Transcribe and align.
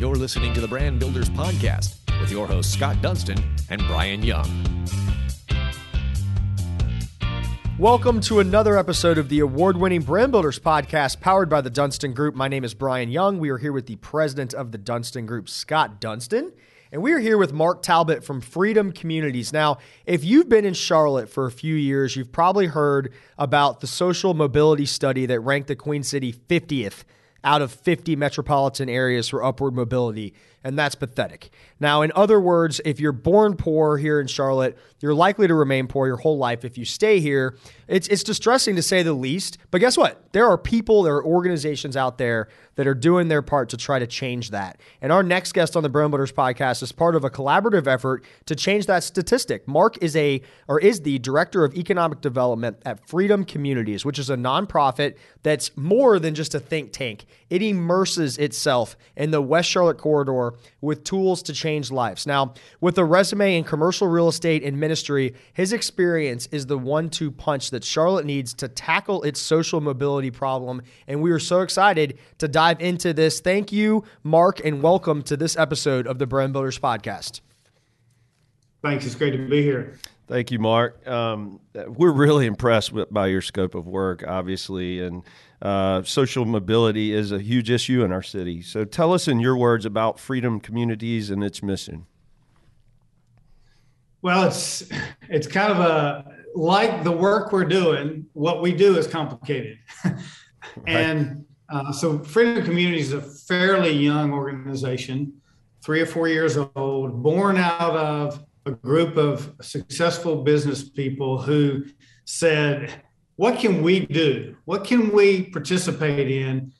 You're 0.00 0.16
listening 0.16 0.54
to 0.54 0.62
the 0.62 0.66
Brand 0.66 0.98
Builders 0.98 1.28
Podcast 1.28 1.98
with 2.22 2.30
your 2.32 2.46
hosts, 2.46 2.72
Scott 2.72 3.02
Dunston 3.02 3.36
and 3.68 3.82
Brian 3.86 4.22
Young. 4.22 4.48
Welcome 7.78 8.22
to 8.22 8.40
another 8.40 8.78
episode 8.78 9.18
of 9.18 9.28
the 9.28 9.40
award 9.40 9.76
winning 9.76 10.00
Brand 10.00 10.32
Builders 10.32 10.58
Podcast 10.58 11.20
powered 11.20 11.50
by 11.50 11.60
the 11.60 11.68
Dunston 11.68 12.14
Group. 12.14 12.34
My 12.34 12.48
name 12.48 12.64
is 12.64 12.72
Brian 12.72 13.10
Young. 13.10 13.38
We 13.38 13.50
are 13.50 13.58
here 13.58 13.74
with 13.74 13.84
the 13.84 13.96
president 13.96 14.54
of 14.54 14.72
the 14.72 14.78
Dunston 14.78 15.26
Group, 15.26 15.50
Scott 15.50 16.00
Dunston. 16.00 16.50
And 16.90 17.02
we 17.02 17.12
are 17.12 17.18
here 17.18 17.36
with 17.36 17.52
Mark 17.52 17.82
Talbot 17.82 18.24
from 18.24 18.40
Freedom 18.40 18.92
Communities. 18.92 19.52
Now, 19.52 19.76
if 20.06 20.24
you've 20.24 20.48
been 20.48 20.64
in 20.64 20.72
Charlotte 20.72 21.28
for 21.28 21.44
a 21.44 21.52
few 21.52 21.74
years, 21.74 22.16
you've 22.16 22.32
probably 22.32 22.68
heard 22.68 23.12
about 23.36 23.80
the 23.80 23.86
social 23.86 24.32
mobility 24.32 24.86
study 24.86 25.26
that 25.26 25.40
ranked 25.40 25.68
the 25.68 25.76
Queen 25.76 26.02
City 26.02 26.32
50th 26.32 27.04
out 27.44 27.62
of 27.62 27.72
50 27.72 28.16
metropolitan 28.16 28.88
areas 28.88 29.28
for 29.28 29.42
upward 29.42 29.74
mobility 29.74 30.34
and 30.62 30.78
that's 30.78 30.94
pathetic. 30.94 31.50
Now, 31.78 32.02
in 32.02 32.12
other 32.14 32.40
words, 32.40 32.80
if 32.84 33.00
you're 33.00 33.12
born 33.12 33.56
poor 33.56 33.96
here 33.96 34.20
in 34.20 34.26
Charlotte, 34.26 34.76
you're 35.00 35.14
likely 35.14 35.48
to 35.48 35.54
remain 35.54 35.86
poor 35.86 36.06
your 36.06 36.18
whole 36.18 36.36
life 36.36 36.64
if 36.64 36.76
you 36.76 36.84
stay 36.84 37.20
here. 37.20 37.56
It's 37.88 38.06
it's 38.08 38.22
distressing 38.22 38.76
to 38.76 38.82
say 38.82 39.02
the 39.02 39.14
least, 39.14 39.58
but 39.70 39.80
guess 39.80 39.96
what? 39.96 40.32
There 40.32 40.46
are 40.46 40.58
people, 40.58 41.02
there 41.02 41.16
are 41.16 41.24
organizations 41.24 41.96
out 41.96 42.18
there 42.18 42.48
that 42.76 42.86
are 42.86 42.94
doing 42.94 43.28
their 43.28 43.42
part 43.42 43.68
to 43.70 43.76
try 43.76 43.98
to 43.98 44.06
change 44.06 44.50
that. 44.50 44.80
And 45.02 45.12
our 45.12 45.22
next 45.22 45.52
guest 45.52 45.76
on 45.76 45.82
the 45.82 45.88
Brand 45.88 46.10
Builders 46.12 46.32
podcast 46.32 46.82
is 46.82 46.92
part 46.92 47.14
of 47.14 47.24
a 47.24 47.30
collaborative 47.30 47.86
effort 47.86 48.24
to 48.46 48.54
change 48.54 48.86
that 48.86 49.02
statistic. 49.02 49.66
Mark 49.66 50.02
is 50.02 50.14
a 50.16 50.40
or 50.68 50.78
is 50.78 51.00
the 51.00 51.18
director 51.18 51.64
of 51.64 51.74
economic 51.74 52.20
development 52.20 52.78
at 52.84 53.06
Freedom 53.08 53.44
Communities, 53.44 54.04
which 54.04 54.18
is 54.18 54.30
a 54.30 54.36
nonprofit 54.36 55.16
that's 55.42 55.76
more 55.76 56.18
than 56.18 56.34
just 56.34 56.54
a 56.54 56.60
think 56.60 56.92
tank. 56.92 57.24
It 57.48 57.62
immerses 57.62 58.38
itself 58.38 58.96
in 59.16 59.30
the 59.30 59.42
West 59.42 59.68
Charlotte 59.68 59.98
corridor 59.98 60.49
with 60.80 61.04
tools 61.04 61.42
to 61.44 61.52
change 61.52 61.90
lives. 61.90 62.26
Now, 62.26 62.54
with 62.80 62.98
a 62.98 63.04
resume 63.04 63.56
in 63.56 63.64
commercial 63.64 64.08
real 64.08 64.28
estate 64.28 64.62
and 64.62 64.78
ministry, 64.78 65.34
his 65.52 65.72
experience 65.72 66.46
is 66.52 66.66
the 66.66 66.78
one 66.78 67.10
two 67.10 67.30
punch 67.30 67.70
that 67.70 67.84
Charlotte 67.84 68.26
needs 68.26 68.54
to 68.54 68.68
tackle 68.68 69.22
its 69.22 69.40
social 69.40 69.80
mobility 69.80 70.30
problem. 70.30 70.82
And 71.06 71.20
we 71.22 71.30
are 71.30 71.38
so 71.38 71.60
excited 71.60 72.18
to 72.38 72.48
dive 72.48 72.80
into 72.80 73.12
this. 73.12 73.40
Thank 73.40 73.72
you, 73.72 74.04
Mark, 74.22 74.64
and 74.64 74.82
welcome 74.82 75.22
to 75.24 75.36
this 75.36 75.56
episode 75.56 76.06
of 76.06 76.18
the 76.18 76.26
Brand 76.26 76.52
Builders 76.52 76.78
Podcast. 76.78 77.40
Thanks. 78.82 79.04
It's 79.04 79.14
great 79.14 79.32
to 79.32 79.48
be 79.48 79.62
here. 79.62 79.98
Thank 80.26 80.52
you, 80.52 80.58
Mark. 80.58 81.06
Um, 81.08 81.60
we're 81.74 82.12
really 82.12 82.46
impressed 82.46 82.92
with, 82.92 83.12
by 83.12 83.26
your 83.26 83.42
scope 83.42 83.74
of 83.74 83.86
work, 83.88 84.24
obviously, 84.26 85.00
and 85.00 85.24
uh, 85.62 86.02
social 86.02 86.44
mobility 86.44 87.12
is 87.12 87.32
a 87.32 87.38
huge 87.38 87.70
issue 87.70 88.02
in 88.02 88.12
our 88.12 88.22
city. 88.22 88.62
So, 88.62 88.84
tell 88.84 89.12
us 89.12 89.28
in 89.28 89.40
your 89.40 89.56
words 89.56 89.84
about 89.84 90.18
Freedom 90.18 90.60
Communities 90.60 91.30
and 91.30 91.44
its 91.44 91.62
mission. 91.62 92.06
Well, 94.22 94.46
it's 94.46 94.88
it's 95.28 95.46
kind 95.46 95.72
of 95.72 95.78
a 95.78 96.24
like 96.54 97.04
the 97.04 97.12
work 97.12 97.52
we're 97.52 97.64
doing. 97.64 98.26
What 98.32 98.62
we 98.62 98.72
do 98.72 98.96
is 98.96 99.06
complicated, 99.06 99.78
right. 100.04 100.16
and 100.86 101.44
uh, 101.70 101.92
so 101.92 102.18
Freedom 102.18 102.64
Communities 102.64 103.12
is 103.12 103.14
a 103.14 103.20
fairly 103.20 103.92
young 103.92 104.32
organization, 104.32 105.32
three 105.82 106.00
or 106.00 106.06
four 106.06 106.28
years 106.28 106.58
old, 106.74 107.22
born 107.22 107.56
out 107.56 107.96
of 107.96 108.44
a 108.66 108.72
group 108.72 109.16
of 109.16 109.54
successful 109.62 110.42
business 110.42 110.88
people 110.88 111.40
who 111.40 111.84
said, 112.24 113.02
What 113.40 113.58
can 113.58 113.80
we 113.80 114.00
do? 114.00 114.54
What 114.66 114.84
can 114.84 115.14
we 115.14 115.44
participate 115.44 116.30
in 116.30 116.74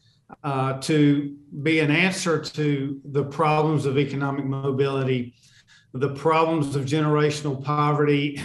uh, 0.44 0.78
to 0.80 1.34
be 1.62 1.80
an 1.80 1.90
answer 1.90 2.38
to 2.38 3.00
the 3.02 3.24
problems 3.24 3.86
of 3.86 3.96
economic 3.96 4.44
mobility, 4.44 5.36
the 5.94 6.10
problems 6.10 6.76
of 6.76 6.84
generational 6.84 7.64
poverty, 7.64 8.42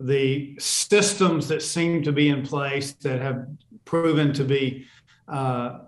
the 0.00 0.56
systems 0.58 1.46
that 1.46 1.62
seem 1.62 2.02
to 2.02 2.10
be 2.10 2.30
in 2.30 2.44
place 2.44 2.94
that 2.94 3.20
have 3.20 3.46
proven 3.84 4.32
to 4.32 4.42
be 4.42 4.84
uh, 5.28 5.82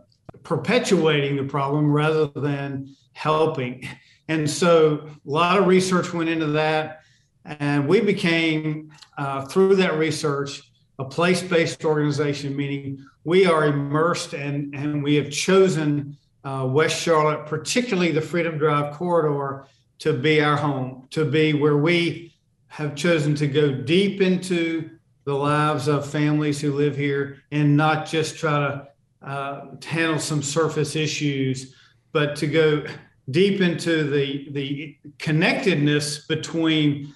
perpetuating 0.44 1.34
the 1.34 1.42
problem 1.42 1.90
rather 1.90 2.26
than 2.36 2.94
helping? 3.14 3.84
And 4.28 4.48
so 4.48 5.08
a 5.08 5.28
lot 5.28 5.58
of 5.58 5.66
research 5.66 6.14
went 6.14 6.30
into 6.30 6.46
that. 6.52 7.00
And 7.44 7.88
we 7.88 8.00
became, 8.00 8.92
uh, 9.18 9.44
through 9.46 9.74
that 9.74 9.98
research, 9.98 10.70
a 10.98 11.04
place 11.04 11.42
based 11.42 11.84
organization, 11.84 12.54
meaning 12.56 13.04
we 13.24 13.46
are 13.46 13.66
immersed 13.66 14.32
and, 14.32 14.74
and 14.74 15.02
we 15.02 15.14
have 15.16 15.30
chosen 15.30 16.16
uh, 16.44 16.66
West 16.70 17.00
Charlotte, 17.00 17.46
particularly 17.46 18.12
the 18.12 18.20
Freedom 18.20 18.58
Drive 18.58 18.94
corridor, 18.94 19.66
to 19.98 20.12
be 20.12 20.42
our 20.42 20.56
home, 20.56 21.06
to 21.10 21.24
be 21.24 21.54
where 21.54 21.78
we 21.78 22.34
have 22.66 22.94
chosen 22.94 23.34
to 23.36 23.46
go 23.46 23.72
deep 23.72 24.20
into 24.20 24.90
the 25.24 25.34
lives 25.34 25.88
of 25.88 26.08
families 26.08 26.60
who 26.60 26.72
live 26.72 26.96
here 26.96 27.38
and 27.50 27.76
not 27.76 28.06
just 28.06 28.36
try 28.36 28.58
to 28.58 28.88
uh, 29.26 29.66
handle 29.84 30.18
some 30.18 30.42
surface 30.42 30.96
issues, 30.96 31.74
but 32.12 32.36
to 32.36 32.46
go 32.46 32.84
deep 33.30 33.60
into 33.60 34.04
the 34.10 34.48
the 34.50 34.96
connectedness 35.18 36.26
between 36.26 37.14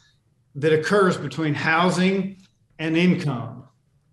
that 0.55 0.72
occurs 0.72 1.16
between 1.16 1.55
housing 1.55 2.39
and 2.78 2.97
income. 2.97 3.57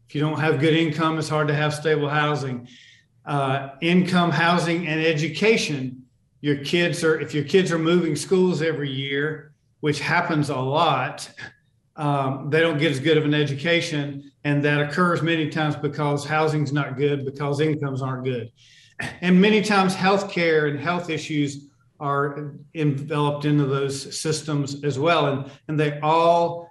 If 0.08 0.16
you 0.16 0.22
don't 0.22 0.40
have 0.40 0.60
good 0.60 0.74
income, 0.74 1.18
it's 1.18 1.30
hard 1.30 1.48
to 1.48 1.54
have 1.54 1.74
stable 1.74 2.10
housing. 2.10 2.68
Uh, 3.26 3.70
income, 3.82 4.32
housing, 4.32 4.88
and 4.88 5.02
education. 5.02 6.04
Your 6.42 6.58
kids 6.58 7.04
are 7.04 7.20
if 7.20 7.34
your 7.34 7.44
kids 7.44 7.72
are 7.72 7.80
moving 7.80 8.16
schools 8.16 8.62
every 8.62 8.92
year, 8.92 9.54
which 9.80 10.00
happens 10.00 10.50
a 10.50 10.58
lot. 10.58 11.30
Um, 11.96 12.50
they 12.50 12.60
don't 12.60 12.78
get 12.78 12.92
as 12.92 13.00
good 13.00 13.18
of 13.18 13.26
an 13.26 13.34
education, 13.34 14.32
and 14.44 14.64
that 14.64 14.80
occurs 14.82 15.22
many 15.22 15.50
times 15.50 15.76
because 15.76 16.26
housing's 16.26 16.72
not 16.72 16.98
good, 16.98 17.26
because 17.26 17.62
incomes 17.62 18.02
aren't 18.02 18.26
good, 18.26 18.52
and 19.22 19.42
many 19.42 19.62
times 19.62 19.96
healthcare 19.96 20.70
and 20.70 20.80
health 20.80 21.10
issues 21.10 21.70
are 22.00 22.56
enveloped 22.76 23.46
into 23.46 23.66
those 23.66 24.20
systems 24.20 24.84
as 24.84 25.00
well. 25.00 25.28
And, 25.28 25.52
and 25.68 25.80
they 25.80 26.00
all, 26.02 26.70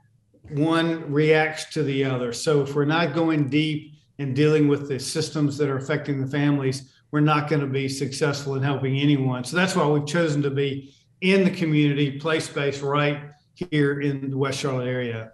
one 0.50 1.10
reacts 1.10 1.66
to 1.72 1.82
the 1.82 2.04
other. 2.04 2.32
So 2.32 2.62
if 2.62 2.74
we're 2.74 2.84
not 2.84 3.14
going 3.14 3.48
deep 3.48 3.94
and 4.18 4.34
dealing 4.34 4.68
with 4.68 4.88
the 4.88 4.98
systems 4.98 5.56
that 5.58 5.68
are 5.68 5.76
affecting 5.76 6.20
the 6.20 6.26
families, 6.26 6.92
we're 7.10 7.20
not 7.20 7.48
going 7.48 7.60
to 7.60 7.66
be 7.66 7.88
successful 7.88 8.54
in 8.56 8.62
helping 8.62 8.98
anyone. 8.98 9.44
So 9.44 9.56
that's 9.56 9.76
why 9.76 9.86
we've 9.86 10.06
chosen 10.06 10.42
to 10.42 10.50
be 10.50 10.94
in 11.20 11.44
the 11.44 11.50
community, 11.50 12.18
place 12.18 12.48
based 12.48 12.82
right 12.82 13.20
here 13.54 14.00
in 14.00 14.30
the 14.30 14.36
West 14.36 14.58
Charlotte 14.58 14.88
area. 14.88 15.32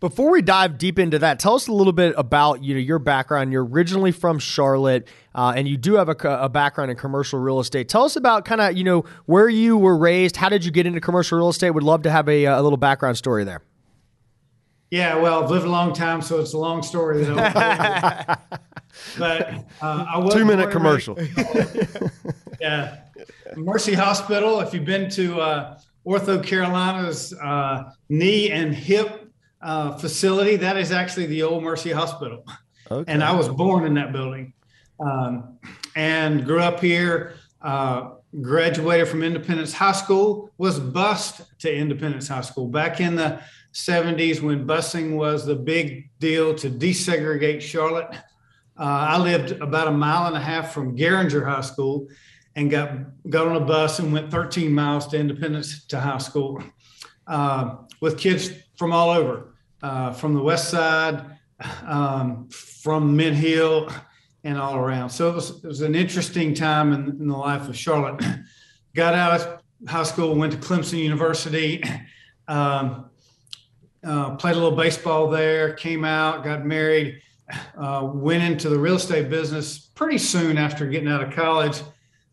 Before 0.00 0.30
we 0.30 0.42
dive 0.42 0.76
deep 0.76 0.98
into 0.98 1.18
that, 1.20 1.38
tell 1.38 1.54
us 1.54 1.66
a 1.66 1.72
little 1.72 1.92
bit 1.92 2.14
about 2.18 2.62
you 2.62 2.74
know 2.74 2.80
your 2.80 2.98
background. 2.98 3.52
You're 3.52 3.64
originally 3.64 4.12
from 4.12 4.38
Charlotte, 4.38 5.08
uh, 5.34 5.54
and 5.56 5.66
you 5.66 5.76
do 5.76 5.94
have 5.94 6.08
a, 6.08 6.16
a, 6.22 6.48
background 6.48 6.90
in 6.90 6.96
commercial 6.96 7.38
real 7.38 7.58
estate. 7.58 7.88
Tell 7.88 8.04
us 8.04 8.14
about 8.14 8.44
kind 8.44 8.60
of 8.60 8.76
you 8.76 8.84
know 8.84 9.04
where 9.24 9.48
you 9.48 9.78
were 9.78 9.96
raised. 9.96 10.36
How 10.36 10.48
did 10.48 10.64
you 10.64 10.70
get 10.70 10.86
into 10.86 11.00
commercial 11.00 11.38
real 11.38 11.48
estate? 11.48 11.70
Would 11.70 11.84
love 11.84 12.02
to 12.02 12.10
have 12.10 12.28
a, 12.28 12.44
a 12.44 12.60
little 12.60 12.76
background 12.76 13.16
story 13.16 13.44
there. 13.44 13.62
Yeah, 14.90 15.16
well, 15.16 15.42
I've 15.42 15.50
lived 15.50 15.66
a 15.66 15.70
long 15.70 15.92
time, 15.92 16.22
so 16.22 16.40
it's 16.40 16.52
a 16.52 16.58
long 16.58 16.82
story. 16.82 17.24
That 17.24 18.40
but 19.18 19.54
uh, 19.82 20.06
I 20.08 20.18
was 20.18 20.34
two 20.34 20.44
minute 20.44 20.70
commercial. 20.70 21.18
yeah, 22.60 23.00
Mercy 23.56 23.94
Hospital. 23.94 24.60
If 24.60 24.72
you've 24.72 24.84
been 24.84 25.10
to 25.10 25.40
uh, 25.40 25.78
OrthoCarolina's 26.06 27.32
uh, 27.34 27.90
knee 28.08 28.50
and 28.50 28.74
hip 28.74 29.24
uh, 29.64 29.96
facility. 29.96 30.56
That 30.56 30.76
is 30.76 30.92
actually 30.92 31.26
the 31.26 31.42
old 31.42 31.62
Mercy 31.64 31.90
Hospital. 31.90 32.46
Okay. 32.90 33.10
And 33.10 33.24
I 33.24 33.32
was 33.32 33.48
born 33.48 33.86
in 33.86 33.94
that 33.94 34.12
building 34.12 34.52
um, 35.00 35.58
and 35.96 36.44
grew 36.44 36.60
up 36.60 36.80
here. 36.80 37.34
Uh, 37.62 38.10
graduated 38.42 39.08
from 39.08 39.22
Independence 39.22 39.72
High 39.72 39.92
School, 39.92 40.50
was 40.58 40.78
bused 40.78 41.42
to 41.60 41.74
Independence 41.74 42.28
High 42.28 42.42
School 42.42 42.66
back 42.66 43.00
in 43.00 43.14
the 43.14 43.40
70s 43.74 44.40
when 44.40 44.66
busing 44.66 45.16
was 45.16 45.44
the 45.44 45.54
big 45.54 46.10
deal 46.20 46.54
to 46.54 46.70
desegregate 46.70 47.60
Charlotte. 47.60 48.08
Uh, 48.78 48.82
I 48.82 49.18
lived 49.18 49.52
about 49.60 49.88
a 49.88 49.92
mile 49.92 50.26
and 50.26 50.36
a 50.36 50.40
half 50.40 50.72
from 50.72 50.96
Garinger 50.96 51.44
High 51.44 51.60
School 51.60 52.08
and 52.56 52.70
got 52.70 52.90
got 53.28 53.48
on 53.48 53.56
a 53.56 53.64
bus 53.64 53.98
and 53.98 54.12
went 54.12 54.30
13 54.30 54.72
miles 54.72 55.08
to 55.08 55.18
Independence 55.18 55.86
to 55.86 56.00
high 56.00 56.18
school 56.18 56.62
uh, 57.26 57.76
with 58.00 58.18
kids 58.18 58.50
from 58.76 58.92
all 58.92 59.10
over 59.10 59.54
uh, 59.82 60.12
from 60.12 60.34
the 60.34 60.42
west 60.42 60.70
side, 60.70 61.24
um, 61.86 62.48
from 62.48 63.14
Mint 63.16 63.36
Hill, 63.36 63.90
and 64.42 64.58
all 64.58 64.76
around. 64.76 65.10
So 65.10 65.30
it 65.30 65.34
was, 65.34 65.62
it 65.62 65.66
was 65.66 65.80
an 65.82 65.94
interesting 65.94 66.54
time 66.54 66.92
in, 66.92 67.08
in, 67.08 67.28
the 67.28 67.36
life 67.36 67.68
of 67.68 67.76
Charlotte. 67.76 68.24
Got 68.94 69.14
out 69.14 69.40
of 69.40 69.62
high 69.88 70.02
school, 70.04 70.34
went 70.34 70.52
to 70.52 70.58
Clemson 70.58 70.98
University, 70.98 71.82
um, 72.48 73.10
uh, 74.04 74.36
played 74.36 74.56
a 74.56 74.58
little 74.58 74.76
baseball 74.76 75.28
there, 75.28 75.72
came 75.74 76.04
out, 76.04 76.44
got 76.44 76.64
married, 76.64 77.20
uh, 77.76 78.10
went 78.12 78.42
into 78.42 78.68
the 78.68 78.78
real 78.78 78.96
estate 78.96 79.28
business 79.30 79.78
pretty 79.78 80.18
soon 80.18 80.58
after 80.58 80.86
getting 80.86 81.08
out 81.08 81.22
of 81.22 81.32
college. 81.32 81.80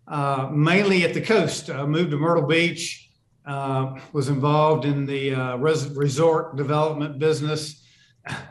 uh, 0.08 0.50
mainly 0.52 1.04
at 1.04 1.14
the 1.14 1.22
coast. 1.22 1.70
Moved 1.70 2.12
to 2.12 2.18
Myrtle 2.18 2.46
Beach, 2.46 3.10
uh, 3.46 3.98
was 4.12 4.30
involved 4.30 4.86
in 4.86 5.06
the 5.06 5.34
uh, 5.34 5.56
res- 5.58 5.90
resort 5.90 6.58
development 6.58 7.18
business, 7.18 7.86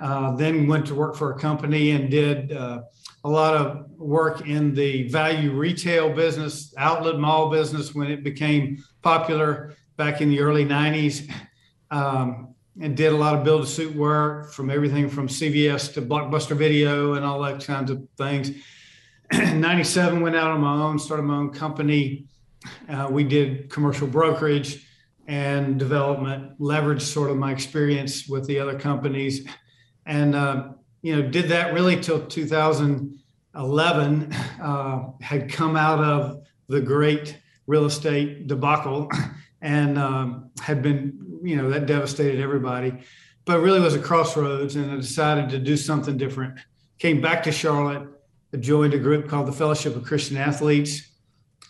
uh, 0.00 0.34
then 0.36 0.66
went 0.66 0.86
to 0.86 0.94
work 0.94 1.14
for 1.16 1.32
a 1.32 1.38
company 1.38 1.90
and 1.90 2.10
did 2.10 2.52
a 2.52 3.28
lot 3.28 3.54
of 3.54 3.90
work 3.98 4.48
in 4.48 4.74
the 4.74 5.06
value 5.08 5.52
retail 5.52 6.10
business, 6.12 6.72
outlet 6.78 7.18
mall 7.18 7.50
business 7.50 7.94
when 7.94 8.10
it 8.10 8.24
became 8.24 8.82
popular 9.02 9.74
back 9.96 10.22
in 10.22 10.30
the 10.30 10.40
early 10.40 10.64
90s. 10.64 11.30
Um, 11.90 12.54
and 12.80 12.96
did 12.96 13.12
a 13.12 13.16
lot 13.16 13.34
of 13.34 13.44
build 13.44 13.62
a 13.62 13.66
suit 13.66 13.94
work 13.94 14.52
from 14.52 14.70
everything 14.70 15.08
from 15.08 15.28
CVS 15.28 15.94
to 15.94 16.02
Blockbuster 16.02 16.56
Video 16.56 17.12
and 17.12 17.24
all 17.24 17.40
that 17.42 17.64
kinds 17.64 17.90
of 17.90 18.06
things. 18.16 18.50
97 19.32 20.20
went 20.20 20.34
out 20.34 20.50
on 20.50 20.60
my 20.60 20.82
own, 20.82 20.98
started 20.98 21.24
my 21.24 21.36
own 21.36 21.50
company. 21.50 22.26
Uh, 22.88 23.08
we 23.10 23.22
did 23.22 23.70
commercial 23.70 24.06
brokerage 24.06 24.86
and 25.26 25.78
development, 25.78 26.58
leveraged 26.58 27.02
sort 27.02 27.30
of 27.30 27.36
my 27.36 27.52
experience 27.52 28.26
with 28.26 28.46
the 28.46 28.58
other 28.58 28.78
companies, 28.78 29.46
and 30.06 30.34
uh, 30.34 30.68
you 31.02 31.14
know 31.14 31.22
did 31.22 31.50
that 31.50 31.74
really 31.74 32.00
till 32.00 32.26
2011. 32.26 34.32
Uh, 34.60 35.10
had 35.20 35.50
come 35.50 35.76
out 35.76 36.00
of 36.00 36.42
the 36.68 36.80
great 36.80 37.38
real 37.66 37.84
estate 37.84 38.48
debacle, 38.48 39.08
and 39.62 39.98
um, 39.98 40.50
had 40.60 40.82
been 40.82 41.29
you 41.42 41.56
know 41.56 41.70
that 41.70 41.86
devastated 41.86 42.40
everybody, 42.40 42.92
but 43.44 43.60
really 43.60 43.80
was 43.80 43.94
a 43.94 43.98
crossroads, 43.98 44.76
and 44.76 44.90
I 44.90 44.96
decided 44.96 45.50
to 45.50 45.58
do 45.58 45.76
something 45.76 46.16
different. 46.16 46.58
Came 46.98 47.20
back 47.20 47.42
to 47.44 47.52
Charlotte 47.52 48.08
joined 48.58 48.94
a 48.94 48.98
group 48.98 49.28
called 49.28 49.46
the 49.46 49.52
Fellowship 49.52 49.94
of 49.94 50.04
Christian 50.04 50.36
Athletes, 50.36 51.08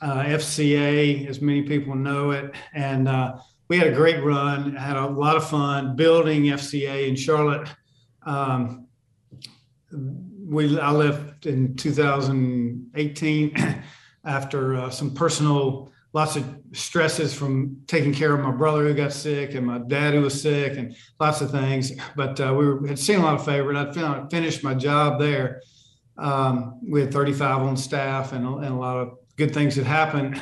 uh, 0.00 0.22
FCA, 0.22 1.28
as 1.28 1.42
many 1.42 1.62
people 1.62 1.94
know 1.94 2.30
it. 2.30 2.54
And 2.72 3.06
uh, 3.06 3.36
we 3.68 3.78
had 3.78 3.88
a 3.88 3.94
great 3.94 4.24
run, 4.24 4.74
had 4.74 4.96
a 4.96 5.06
lot 5.06 5.36
of 5.36 5.46
fun 5.48 5.94
building 5.94 6.44
FCA 6.44 7.06
in 7.06 7.16
Charlotte. 7.16 7.68
Um, 8.22 8.86
we 9.92 10.80
I 10.80 10.90
left 10.90 11.46
in 11.46 11.76
2018 11.76 13.82
after 14.24 14.76
uh, 14.76 14.90
some 14.90 15.14
personal, 15.14 15.92
lots 16.12 16.36
of 16.36 16.44
stresses 16.72 17.32
from 17.32 17.82
taking 17.86 18.12
care 18.12 18.34
of 18.34 18.40
my 18.40 18.50
brother 18.50 18.82
who 18.82 18.94
got 18.94 19.12
sick 19.12 19.54
and 19.54 19.66
my 19.66 19.78
dad 19.78 20.14
who 20.14 20.20
was 20.22 20.40
sick 20.40 20.76
and 20.76 20.96
lots 21.20 21.40
of 21.40 21.50
things. 21.50 21.92
But 22.16 22.40
uh, 22.40 22.54
we 22.56 22.66
were, 22.66 22.86
had 22.86 22.98
seen 22.98 23.20
a 23.20 23.22
lot 23.22 23.34
of 23.34 23.44
favor, 23.44 23.70
and 23.70 23.78
I'd 23.78 24.30
finished 24.30 24.64
my 24.64 24.74
job 24.74 25.20
there 25.20 25.60
um, 26.20 26.78
we 26.86 27.00
had 27.00 27.12
35 27.12 27.62
on 27.62 27.76
staff 27.76 28.32
and, 28.32 28.46
and 28.46 28.66
a 28.66 28.74
lot 28.74 28.98
of 28.98 29.18
good 29.36 29.54
things 29.54 29.74
had 29.74 29.86
happened. 29.86 30.40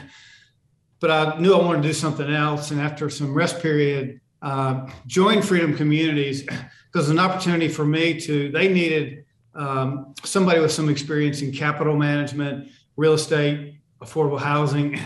But 1.00 1.10
I 1.10 1.38
knew 1.38 1.54
I 1.54 1.64
wanted 1.64 1.82
to 1.82 1.88
do 1.88 1.94
something 1.94 2.28
else. 2.28 2.72
And 2.72 2.80
after 2.80 3.08
some 3.08 3.32
rest 3.32 3.62
period, 3.62 4.20
uh, 4.42 4.90
joined 5.06 5.44
Freedom 5.44 5.76
Communities 5.76 6.44
because 6.92 7.08
an 7.10 7.20
opportunity 7.20 7.68
for 7.68 7.84
me 7.84 8.18
to, 8.20 8.50
they 8.50 8.68
needed 8.68 9.24
um, 9.54 10.14
somebody 10.24 10.60
with 10.60 10.72
some 10.72 10.88
experience 10.88 11.42
in 11.42 11.52
capital 11.52 11.96
management, 11.96 12.68
real 12.96 13.12
estate, 13.12 13.76
affordable 14.00 14.40
housing, 14.40 14.98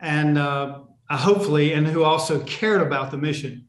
and 0.00 0.38
uh, 0.38 0.80
hopefully, 1.10 1.72
and 1.72 1.86
who 1.86 2.04
also 2.04 2.40
cared 2.40 2.80
about 2.80 3.10
the 3.10 3.16
mission. 3.16 3.66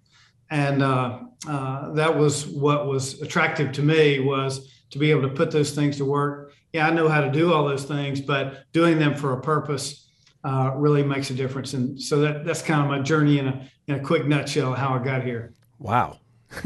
And 0.49 0.81
uh, 0.81 1.19
uh, 1.47 1.93
that 1.93 2.17
was 2.17 2.47
what 2.47 2.87
was 2.87 3.21
attractive 3.21 3.71
to 3.73 3.81
me 3.81 4.19
was 4.19 4.71
to 4.91 4.97
be 4.97 5.11
able 5.11 5.21
to 5.23 5.29
put 5.29 5.51
those 5.51 5.71
things 5.71 5.97
to 5.97 6.05
work. 6.05 6.53
Yeah, 6.73 6.87
I 6.87 6.91
know 6.91 7.07
how 7.07 7.21
to 7.21 7.31
do 7.31 7.53
all 7.53 7.67
those 7.67 7.85
things, 7.85 8.21
but 8.21 8.63
doing 8.73 8.99
them 8.99 9.15
for 9.15 9.33
a 9.33 9.41
purpose 9.41 10.07
uh, 10.43 10.71
really 10.75 11.03
makes 11.03 11.29
a 11.29 11.33
difference. 11.33 11.73
And 11.73 12.01
so 12.01 12.19
that 12.21 12.45
that's 12.45 12.61
kind 12.61 12.81
of 12.81 12.87
my 12.87 12.99
journey 12.99 13.39
in 13.39 13.47
a 13.47 13.69
in 13.87 13.95
a 13.95 13.99
quick 13.99 14.25
nutshell 14.25 14.73
how 14.73 14.93
I 14.93 15.03
got 15.03 15.23
here. 15.23 15.53
Wow, 15.77 16.19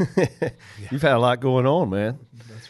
you've 0.90 1.02
had 1.02 1.12
a 1.12 1.18
lot 1.18 1.40
going 1.40 1.66
on, 1.66 1.90
man. 1.90 2.18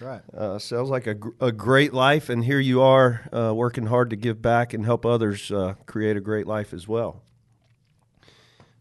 That's 0.05 0.23
right. 0.35 0.39
Uh, 0.39 0.59
sounds 0.59 0.91
like 0.91 1.07
a, 1.07 1.17
a 1.41 1.51
great 1.51 1.95
life, 1.95 2.29
and 2.29 2.45
here 2.45 2.61
you 2.61 2.83
are 2.83 3.27
uh, 3.33 3.55
working 3.55 3.87
hard 3.87 4.11
to 4.11 4.17
give 4.17 4.43
back 4.43 4.75
and 4.75 4.85
help 4.85 5.07
others 5.07 5.51
uh, 5.51 5.75
create 5.87 6.17
a 6.17 6.21
great 6.21 6.47
life 6.47 6.75
as 6.75 6.87
well. 6.87 7.23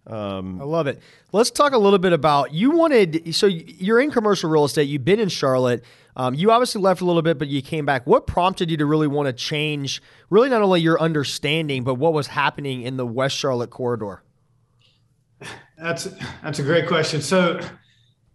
Um, 0.05 0.61
I 0.61 0.65
love 0.65 0.87
it. 0.87 1.01
Let's 1.31 1.49
talk 1.49 1.71
a 1.71 1.77
little 1.77 1.99
bit 1.99 2.11
about 2.11 2.53
you 2.53 2.71
wanted. 2.71 3.33
So 3.33 3.47
you're 3.47 4.01
in 4.01 4.11
commercial 4.11 4.49
real 4.49 4.65
estate. 4.65 4.83
You've 4.89 5.05
been 5.05 5.21
in 5.21 5.29
Charlotte. 5.29 5.85
Um, 6.17 6.33
you 6.33 6.51
obviously 6.51 6.81
left 6.81 6.99
a 6.99 7.05
little 7.05 7.21
bit, 7.21 7.39
but 7.39 7.47
you 7.47 7.61
came 7.61 7.85
back. 7.85 8.05
What 8.05 8.27
prompted 8.27 8.69
you 8.69 8.75
to 8.77 8.85
really 8.85 9.07
want 9.07 9.27
to 9.27 9.33
change, 9.33 10.01
really 10.29 10.49
not 10.49 10.61
only 10.61 10.81
your 10.81 10.99
understanding, 10.99 11.85
but 11.85 11.95
what 11.95 12.11
was 12.11 12.27
happening 12.27 12.81
in 12.81 12.97
the 12.97 13.05
West 13.05 13.37
Charlotte 13.37 13.69
corridor? 13.69 14.23
That's 15.77 16.03
that's 16.41 16.59
a 16.59 16.63
great 16.63 16.87
question. 16.87 17.21
So, 17.21 17.61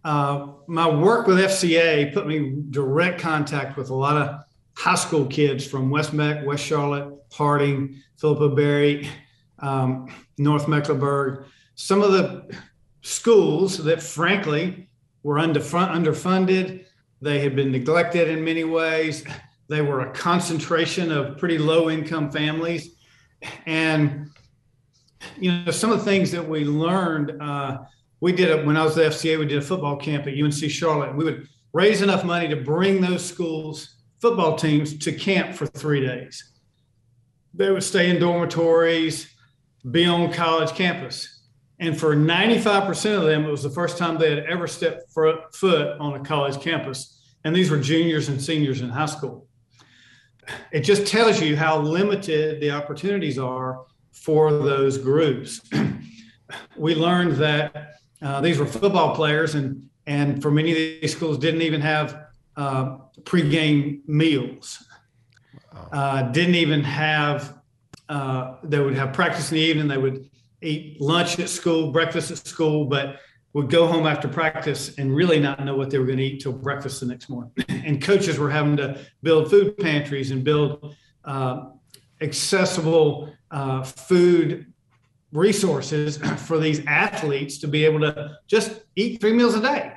uh, 0.03 0.47
my 0.67 0.89
work 0.89 1.27
with 1.27 1.37
FCA 1.37 2.13
put 2.13 2.27
me 2.27 2.63
direct 2.69 3.19
contact 3.19 3.77
with 3.77 3.89
a 3.89 3.95
lot 3.95 4.17
of 4.17 4.39
high 4.75 4.95
school 4.95 5.25
kids 5.25 5.65
from 5.65 5.89
West 5.89 6.13
Meck, 6.13 6.45
West 6.45 6.65
Charlotte, 6.65 7.13
Harding, 7.31 8.01
Phillip 8.17 8.39
O. 8.39 8.49
Berry, 8.49 9.09
um, 9.59 10.13
North 10.37 10.67
Mecklenburg. 10.67 11.45
Some 11.75 12.01
of 12.01 12.11
the 12.11 12.55
schools 13.01 13.77
that, 13.83 14.01
frankly, 14.01 14.89
were 15.23 15.35
underfunded 15.35 16.85
they 17.21 17.39
had 17.39 17.55
been 17.55 17.71
neglected 17.71 18.29
in 18.29 18.43
many 18.43 18.63
ways. 18.63 19.23
They 19.67 19.81
were 19.81 20.01
a 20.01 20.11
concentration 20.11 21.11
of 21.11 21.37
pretty 21.37 21.57
low 21.57 21.89
income 21.89 22.31
families. 22.31 22.95
And, 23.65 24.29
you 25.37 25.51
know, 25.51 25.71
some 25.71 25.91
of 25.91 25.99
the 25.99 26.05
things 26.05 26.31
that 26.31 26.47
we 26.47 26.63
learned, 26.63 27.41
uh, 27.41 27.79
we 28.21 28.31
did 28.31 28.49
it 28.49 28.65
when 28.65 28.77
I 28.77 28.83
was 28.83 28.97
at 28.97 29.11
FCA, 29.11 29.39
we 29.39 29.45
did 29.45 29.59
a 29.59 29.61
football 29.61 29.95
camp 29.95 30.27
at 30.27 30.33
UNC 30.33 30.69
Charlotte. 30.69 31.09
And 31.09 31.17
we 31.17 31.23
would 31.23 31.47
raise 31.73 32.01
enough 32.01 32.23
money 32.23 32.47
to 32.49 32.55
bring 32.55 33.01
those 33.01 33.25
schools' 33.25 33.95
football 34.19 34.55
teams 34.55 34.97
to 34.97 35.11
camp 35.11 35.55
for 35.55 35.65
three 35.65 36.05
days. 36.05 36.51
They 37.53 37.71
would 37.71 37.83
stay 37.83 38.09
in 38.09 38.19
dormitories, 38.19 39.33
be 39.89 40.05
on 40.05 40.31
college 40.33 40.71
campus. 40.71 41.43
And 41.79 41.97
for 41.97 42.15
95% 42.15 43.17
of 43.17 43.23
them, 43.23 43.45
it 43.45 43.51
was 43.51 43.63
the 43.63 43.69
first 43.69 43.97
time 43.97 44.17
they 44.17 44.29
had 44.29 44.45
ever 44.45 44.67
stepped 44.67 45.11
foot 45.13 45.97
on 45.99 46.13
a 46.15 46.19
college 46.19 46.61
campus. 46.61 47.21
And 47.45 47.55
these 47.55 47.71
were 47.71 47.79
juniors 47.79 48.27
and 48.27 48.41
seniors 48.41 48.81
in 48.81 48.89
high 48.89 49.05
school. 49.05 49.47
It 50.71 50.81
just 50.81 51.07
tells 51.07 51.41
you 51.41 51.55
how 51.55 51.79
limited 51.79 52.59
the 52.59 52.71
opportunities 52.71 53.39
are 53.39 53.85
for 54.11 54.51
those 54.51 54.97
groups. 54.97 55.61
we 56.77 56.95
learned 56.95 57.37
that 57.37 57.98
uh, 58.21 58.41
these 58.41 58.57
were 58.57 58.65
football 58.65 59.15
players, 59.15 59.55
and, 59.55 59.89
and 60.05 60.41
for 60.41 60.51
many 60.51 60.71
of 60.71 60.77
these 60.77 61.15
schools, 61.15 61.37
didn't 61.37 61.61
even 61.61 61.81
have 61.81 62.27
uh, 62.55 62.97
pregame 63.23 64.01
meals, 64.07 64.83
uh, 65.91 66.23
didn't 66.23 66.55
even 66.55 66.83
have, 66.83 67.57
uh, 68.09 68.55
they 68.63 68.79
would 68.79 68.95
have 68.95 69.13
practice 69.13 69.51
in 69.51 69.55
the 69.55 69.61
evening, 69.61 69.87
they 69.87 69.97
would 69.97 70.29
eat 70.61 70.99
lunch 70.99 71.39
at 71.39 71.49
school, 71.49 71.91
breakfast 71.91 72.31
at 72.31 72.37
school, 72.37 72.85
but 72.85 73.19
would 73.53 73.69
go 73.69 73.87
home 73.87 74.05
after 74.05 74.27
practice 74.27 74.97
and 74.97 75.15
really 75.15 75.39
not 75.39 75.63
know 75.63 75.75
what 75.75 75.89
they 75.89 75.97
were 75.97 76.05
going 76.05 76.17
to 76.17 76.23
eat 76.23 76.41
till 76.41 76.51
breakfast 76.51 76.99
the 76.99 77.05
next 77.05 77.29
morning. 77.29 77.51
and 77.69 78.01
coaches 78.01 78.37
were 78.37 78.49
having 78.49 78.77
to 78.77 78.99
build 79.23 79.49
food 79.49 79.77
pantries 79.77 80.31
and 80.31 80.43
build 80.43 80.95
uh, 81.25 81.69
accessible 82.21 83.33
uh, 83.51 83.83
food 83.83 84.71
resources 85.31 86.17
for 86.37 86.59
these 86.59 86.85
athletes 86.85 87.59
to 87.59 87.67
be 87.67 87.85
able 87.85 87.99
to 88.01 88.37
just 88.47 88.81
eat 88.95 89.21
three 89.21 89.33
meals 89.33 89.55
a 89.55 89.61
day. 89.61 89.93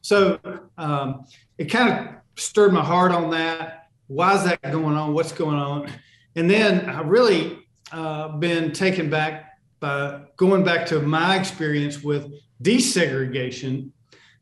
So 0.00 0.38
um, 0.78 1.24
it 1.58 1.66
kind 1.66 1.92
of 1.92 2.14
stirred 2.36 2.72
my 2.72 2.84
heart 2.84 3.12
on 3.12 3.30
that. 3.30 3.88
Why 4.08 4.34
is 4.34 4.44
that 4.44 4.60
going 4.62 4.96
on? 4.96 5.14
What's 5.14 5.32
going 5.32 5.56
on? 5.56 5.90
And 6.34 6.50
then 6.50 6.88
I 6.88 7.02
really 7.02 7.58
uh, 7.92 8.28
been 8.28 8.72
taken 8.72 9.10
back 9.10 9.58
by 9.80 10.20
going 10.36 10.64
back 10.64 10.86
to 10.86 11.00
my 11.00 11.36
experience 11.36 12.02
with 12.02 12.32
desegregation, 12.62 13.90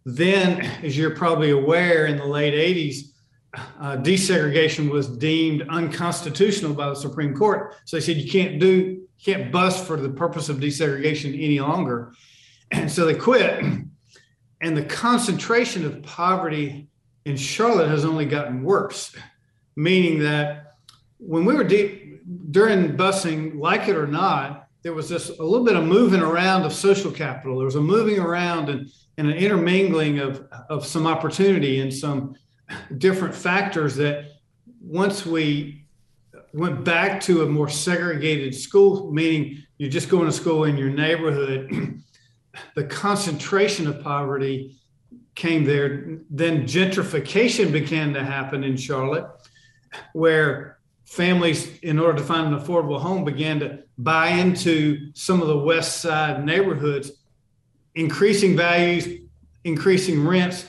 then, 0.05 0.61
as 0.83 0.97
you're 0.97 1.17
probably 1.17 1.51
aware, 1.51 2.07
in 2.07 2.17
the 2.17 2.25
late 2.25 2.55
80s, 2.55 3.11
uh, 3.55 3.97
desegregation 3.97 4.91
was 4.91 5.09
deemed 5.09 5.63
unconstitutional 5.69 6.75
by 6.75 6.89
the 6.89 6.95
Supreme 6.95 7.35
Court. 7.35 7.75
So 7.85 7.97
they 7.97 8.01
said 8.01 8.17
you 8.17 8.31
can't 8.31 8.61
do, 8.61 9.03
can't 9.25 9.53
bust 9.53 9.85
for 9.85 9.97
the 9.97 10.09
purpose 10.09 10.49
of 10.49 10.59
desegregation 10.59 11.35
any 11.35 11.61
longer. 11.61 12.13
And 12.71 12.91
so 12.93 13.05
they 13.05 13.15
quit. 13.15 13.65
And 14.63 14.77
the 14.77 14.85
concentration 14.85 15.87
of 15.87 16.03
poverty 16.03 16.87
in 17.25 17.35
Charlotte 17.35 17.89
has 17.89 18.05
only 18.05 18.27
gotten 18.27 18.63
worse, 18.63 19.17
meaning 19.75 20.19
that 20.19 20.75
when 21.17 21.47
we 21.47 21.55
were 21.55 21.65
de- 21.65 22.19
during 22.51 22.95
busing, 22.95 23.59
like 23.59 23.89
it 23.89 23.97
or 23.97 24.07
not, 24.07 24.69
there 24.83 24.93
was 24.93 25.09
this 25.09 25.31
a 25.31 25.43
little 25.43 25.65
bit 25.65 25.77
of 25.77 25.85
moving 25.85 26.21
around 26.21 26.65
of 26.65 26.75
social 26.75 27.11
capital. 27.11 27.57
There 27.57 27.65
was 27.65 27.77
a 27.77 27.81
moving 27.81 28.19
around 28.19 28.69
and, 28.69 28.91
and 29.19 29.31
an 29.31 29.37
intermingling 29.37 30.19
of, 30.19 30.47
of 30.69 30.87
some 30.87 31.07
opportunity 31.07 31.81
and 31.81 31.93
some 31.93 32.35
different 32.99 33.35
factors 33.35 33.97
that 33.97 34.27
once 34.81 35.27
we 35.27 35.80
went 36.53 36.85
back 36.85 37.21
to 37.23 37.43
a 37.43 37.47
more 37.47 37.69
segregated 37.69 38.55
school, 38.55 39.13
meaning 39.13 39.63
you're 39.79 39.91
just 39.91 40.09
going 40.09 40.27
to 40.27 40.33
school 40.33 40.65
in 40.65 40.77
your 40.77 40.91
neighborhood, 40.91 42.03
the 42.75 42.85
concentration 42.85 43.87
of 43.87 44.03
poverty 44.03 44.77
came 45.35 45.65
there. 45.65 46.19
Then 46.29 46.65
gentrification 46.65 47.73
began 47.73 48.13
to 48.15 48.25
happen 48.25 48.65
in 48.65 48.77
Charlotte, 48.77 49.27
where 50.13 50.79
families, 51.05 51.79
in 51.81 51.99
order 51.99 52.19
to 52.19 52.25
find 52.25 52.53
an 52.53 52.61
affordable 52.61 53.01
home, 53.01 53.25
began 53.25 53.61
to 53.61 53.81
buy 53.99 54.29
into 54.29 55.13
some 55.15 55.43
of 55.43 55.49
the 55.49 55.59
West 55.59 56.01
Side 56.01 56.45
neighborhoods, 56.45 57.13
increasing 57.95 58.57
values, 58.57 59.09
increasing 59.65 60.27
rents, 60.27 60.67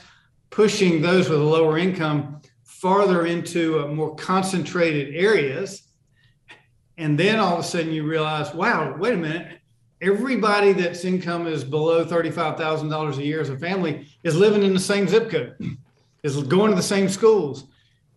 pushing 0.50 1.00
those 1.00 1.28
with 1.28 1.40
a 1.40 1.44
lower 1.44 1.78
income 1.78 2.41
farther 2.82 3.26
into 3.26 3.78
uh, 3.78 3.86
more 3.86 4.12
concentrated 4.16 5.14
areas. 5.14 5.86
And 6.98 7.16
then 7.16 7.38
all 7.38 7.54
of 7.54 7.60
a 7.60 7.62
sudden 7.62 7.92
you 7.92 8.02
realize, 8.02 8.52
wow, 8.52 8.96
wait 8.98 9.14
a 9.14 9.16
minute. 9.16 9.60
Everybody 10.00 10.72
that's 10.72 11.04
income 11.04 11.46
is 11.46 11.62
below 11.62 12.04
$35,000 12.04 13.18
a 13.18 13.24
year 13.24 13.40
as 13.40 13.50
a 13.50 13.56
family 13.56 14.08
is 14.24 14.34
living 14.34 14.64
in 14.64 14.74
the 14.74 14.80
same 14.80 15.06
zip 15.06 15.30
code, 15.30 15.54
is 16.24 16.42
going 16.42 16.70
to 16.70 16.76
the 16.76 16.82
same 16.82 17.08
schools, 17.08 17.66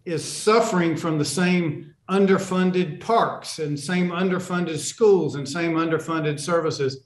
is 0.04 0.26
suffering 0.26 0.98
from 0.98 1.20
the 1.20 1.26
same 1.26 1.94
underfunded 2.10 3.00
parks 3.00 3.60
and 3.60 3.80
same 3.80 4.10
underfunded 4.10 4.80
schools 4.80 5.36
and 5.36 5.48
same 5.48 5.74
underfunded 5.74 6.40
services. 6.40 7.04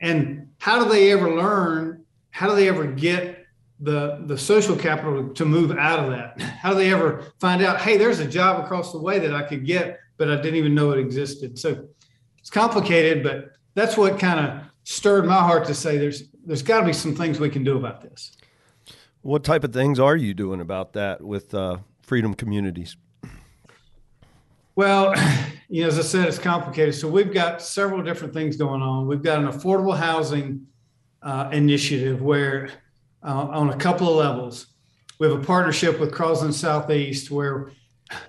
And 0.00 0.50
how 0.58 0.84
do 0.84 0.88
they 0.88 1.10
ever 1.10 1.34
learn? 1.34 2.04
How 2.30 2.48
do 2.48 2.54
they 2.54 2.68
ever 2.68 2.86
get 2.86 3.35
the 3.80 4.22
the 4.26 4.38
social 4.38 4.76
capital 4.76 5.28
to 5.28 5.44
move 5.44 5.70
out 5.72 6.00
of 6.00 6.10
that? 6.10 6.40
How 6.40 6.70
do 6.70 6.76
they 6.76 6.92
ever 6.92 7.24
find 7.40 7.62
out, 7.62 7.80
hey, 7.80 7.96
there's 7.96 8.20
a 8.20 8.26
job 8.26 8.64
across 8.64 8.92
the 8.92 8.98
way 8.98 9.18
that 9.18 9.34
I 9.34 9.42
could 9.42 9.66
get, 9.66 9.98
but 10.16 10.30
I 10.30 10.36
didn't 10.36 10.56
even 10.56 10.74
know 10.74 10.92
it 10.92 10.98
existed? 10.98 11.58
So 11.58 11.86
it's 12.38 12.50
complicated, 12.50 13.22
but 13.22 13.52
that's 13.74 13.96
what 13.96 14.18
kind 14.18 14.40
of 14.40 14.62
stirred 14.84 15.26
my 15.26 15.38
heart 15.38 15.66
to 15.66 15.74
say 15.74 15.98
there's 15.98 16.24
there's 16.44 16.62
got 16.62 16.80
to 16.80 16.86
be 16.86 16.92
some 16.92 17.14
things 17.14 17.40
we 17.40 17.50
can 17.50 17.64
do 17.64 17.76
about 17.76 18.00
this. 18.00 18.32
What 19.22 19.42
type 19.42 19.64
of 19.64 19.72
things 19.72 19.98
are 19.98 20.16
you 20.16 20.34
doing 20.34 20.60
about 20.60 20.92
that 20.92 21.20
with 21.20 21.52
uh, 21.52 21.78
Freedom 22.00 22.34
Communities? 22.34 22.96
Well, 24.76 25.14
you 25.68 25.82
know, 25.82 25.88
as 25.88 25.98
I 25.98 26.02
said, 26.02 26.28
it's 26.28 26.38
complicated. 26.38 26.94
So 26.94 27.08
we've 27.08 27.34
got 27.34 27.60
several 27.60 28.02
different 28.02 28.32
things 28.32 28.56
going 28.56 28.82
on. 28.82 29.08
We've 29.08 29.22
got 29.22 29.40
an 29.40 29.48
affordable 29.48 29.96
housing 29.96 30.66
uh, 31.22 31.48
initiative 31.52 32.22
where, 32.22 32.68
uh, 33.22 33.48
on 33.50 33.70
a 33.70 33.76
couple 33.76 34.08
of 34.08 34.16
levels, 34.16 34.66
we 35.18 35.28
have 35.28 35.38
a 35.38 35.44
partnership 35.44 35.98
with 35.98 36.12
Crosland 36.12 36.52
Southeast 36.52 37.30
where 37.30 37.70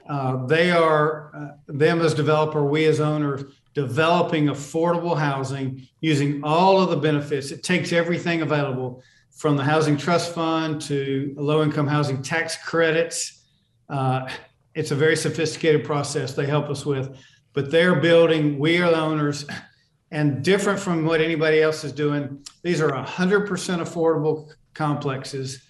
uh, 0.10 0.46
they 0.46 0.72
are 0.72 1.32
uh, 1.36 1.48
them 1.68 2.02
as 2.02 2.14
developer, 2.14 2.64
we 2.64 2.86
as 2.86 3.00
owners, 3.00 3.44
developing 3.74 4.48
affordable 4.48 5.18
housing 5.18 5.88
using 6.02 6.44
all 6.44 6.82
of 6.82 6.90
the 6.90 6.98
benefits. 6.98 7.52
It 7.52 7.64
takes 7.64 7.92
everything 7.92 8.42
available 8.42 9.04
from 9.36 9.56
the 9.56 9.64
housing 9.64 9.98
trust 9.98 10.34
fund 10.34 10.82
to 10.82 11.36
low 11.38 11.62
income 11.62 11.86
housing 11.88 12.24
tax 12.24 12.58
credits. 12.64 13.46
Uh, 13.88 14.28
it's 14.74 14.92
a 14.92 14.96
very 14.96 15.16
sophisticated 15.16 15.84
process 15.84 16.34
they 16.34 16.48
help 16.48 16.70
us 16.70 16.86
with, 16.86 17.18
but 17.54 17.70
they're 17.70 18.00
building, 18.00 18.58
we 18.58 18.80
are 18.80 18.90
the 18.90 19.00
owners, 19.00 19.46
and 20.12 20.44
different 20.44 20.80
from 20.80 21.06
what 21.06 21.22
anybody 21.22 21.62
else 21.62 21.84
is 21.84 21.92
doing. 21.92 22.44
These 22.64 22.82
are 22.82 22.92
100% 22.92 23.48
affordable 23.48 24.50
complexes, 24.78 25.64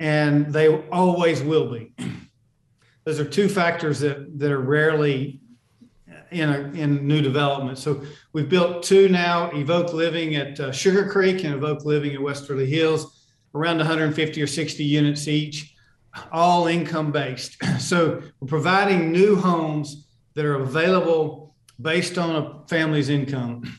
and 0.00 0.52
they 0.52 0.74
always 0.88 1.42
will 1.42 1.72
be. 1.72 1.92
Those 3.04 3.20
are 3.20 3.24
two 3.24 3.48
factors 3.48 4.00
that, 4.00 4.38
that 4.38 4.50
are 4.50 4.60
rarely 4.60 5.40
in, 6.30 6.48
a, 6.48 6.58
in 6.72 7.06
new 7.06 7.22
development. 7.22 7.78
So 7.78 8.02
we've 8.32 8.48
built 8.48 8.82
two 8.82 9.08
now, 9.08 9.50
Evoke 9.52 9.92
Living 9.92 10.34
at 10.34 10.58
uh, 10.58 10.72
Sugar 10.72 11.08
Creek 11.08 11.44
and 11.44 11.54
Evoke 11.54 11.84
Living 11.84 12.14
at 12.14 12.20
Westerly 12.20 12.66
Hills, 12.66 13.28
around 13.54 13.78
150 13.78 14.42
or 14.42 14.46
60 14.46 14.84
units 14.84 15.28
each 15.28 15.76
all 16.32 16.66
income 16.66 17.12
based. 17.12 17.56
So 17.78 18.22
we're 18.40 18.48
providing 18.48 19.12
new 19.12 19.36
homes 19.36 20.08
that 20.34 20.44
are 20.44 20.56
available 20.56 21.54
based 21.80 22.18
on 22.18 22.36
a 22.36 22.66
family's 22.68 23.10
income. 23.10 23.78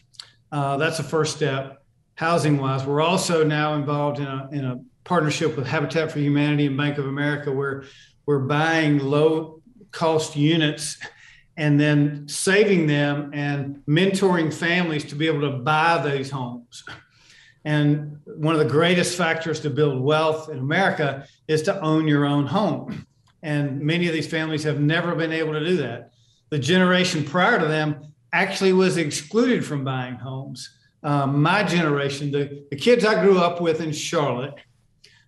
Uh, 0.52 0.78
that's 0.78 0.98
the 0.98 1.04
first 1.04 1.36
step, 1.36 1.77
housing 2.18 2.58
wise. 2.58 2.84
We're 2.84 3.02
also 3.02 3.44
now 3.44 3.76
involved 3.76 4.20
in 4.20 4.26
a, 4.26 4.50
in 4.52 4.66
a 4.66 4.82
partnership 5.04 5.56
with 5.56 5.68
Habitat 5.68 6.12
for 6.12 6.20
Humanity 6.20 6.66
and 6.66 6.76
Bank 6.76 6.98
of 6.98 7.06
America 7.06 7.52
where 7.52 7.86
we're 8.26 8.40
buying 8.40 8.98
low 8.98 9.62
cost 9.92 10.36
units 10.36 10.98
and 11.58 11.80
then 11.80 12.28
saving 12.28 12.88
them 12.88 13.32
and 13.34 13.84
mentoring 13.88 14.52
families 14.52 15.06
to 15.06 15.16
be 15.16 15.28
able 15.28 15.42
to 15.42 15.58
buy 15.58 16.02
these 16.10 16.32
homes. 16.32 16.84
And 17.64 18.20
one 18.26 18.56
of 18.56 18.60
the 18.60 18.70
greatest 18.70 19.16
factors 19.16 19.60
to 19.60 19.70
build 19.70 20.02
wealth 20.02 20.50
in 20.50 20.58
America 20.58 21.28
is 21.48 21.62
to 21.64 21.80
own 21.82 22.08
your 22.08 22.26
own 22.26 22.48
home. 22.48 23.06
And 23.44 23.80
many 23.82 24.08
of 24.08 24.14
these 24.14 24.28
families 24.28 24.64
have 24.64 24.80
never 24.80 25.14
been 25.14 25.32
able 25.32 25.54
to 25.54 25.64
do 25.64 25.78
that. 25.78 26.14
The 26.50 26.58
generation 26.60 27.24
prior 27.24 27.60
to 27.60 27.68
them 27.68 28.14
actually 28.34 28.74
was 28.74 28.98
excluded 28.98 29.64
from 29.64 29.84
buying 29.84 30.16
homes. 30.16 30.77
Um, 31.08 31.42
my 31.42 31.64
generation, 31.64 32.32
the, 32.32 32.66
the 32.70 32.76
kids 32.76 33.06
I 33.06 33.24
grew 33.24 33.40
up 33.40 33.62
with 33.62 33.80
in 33.80 33.94
Charlotte, 33.94 34.56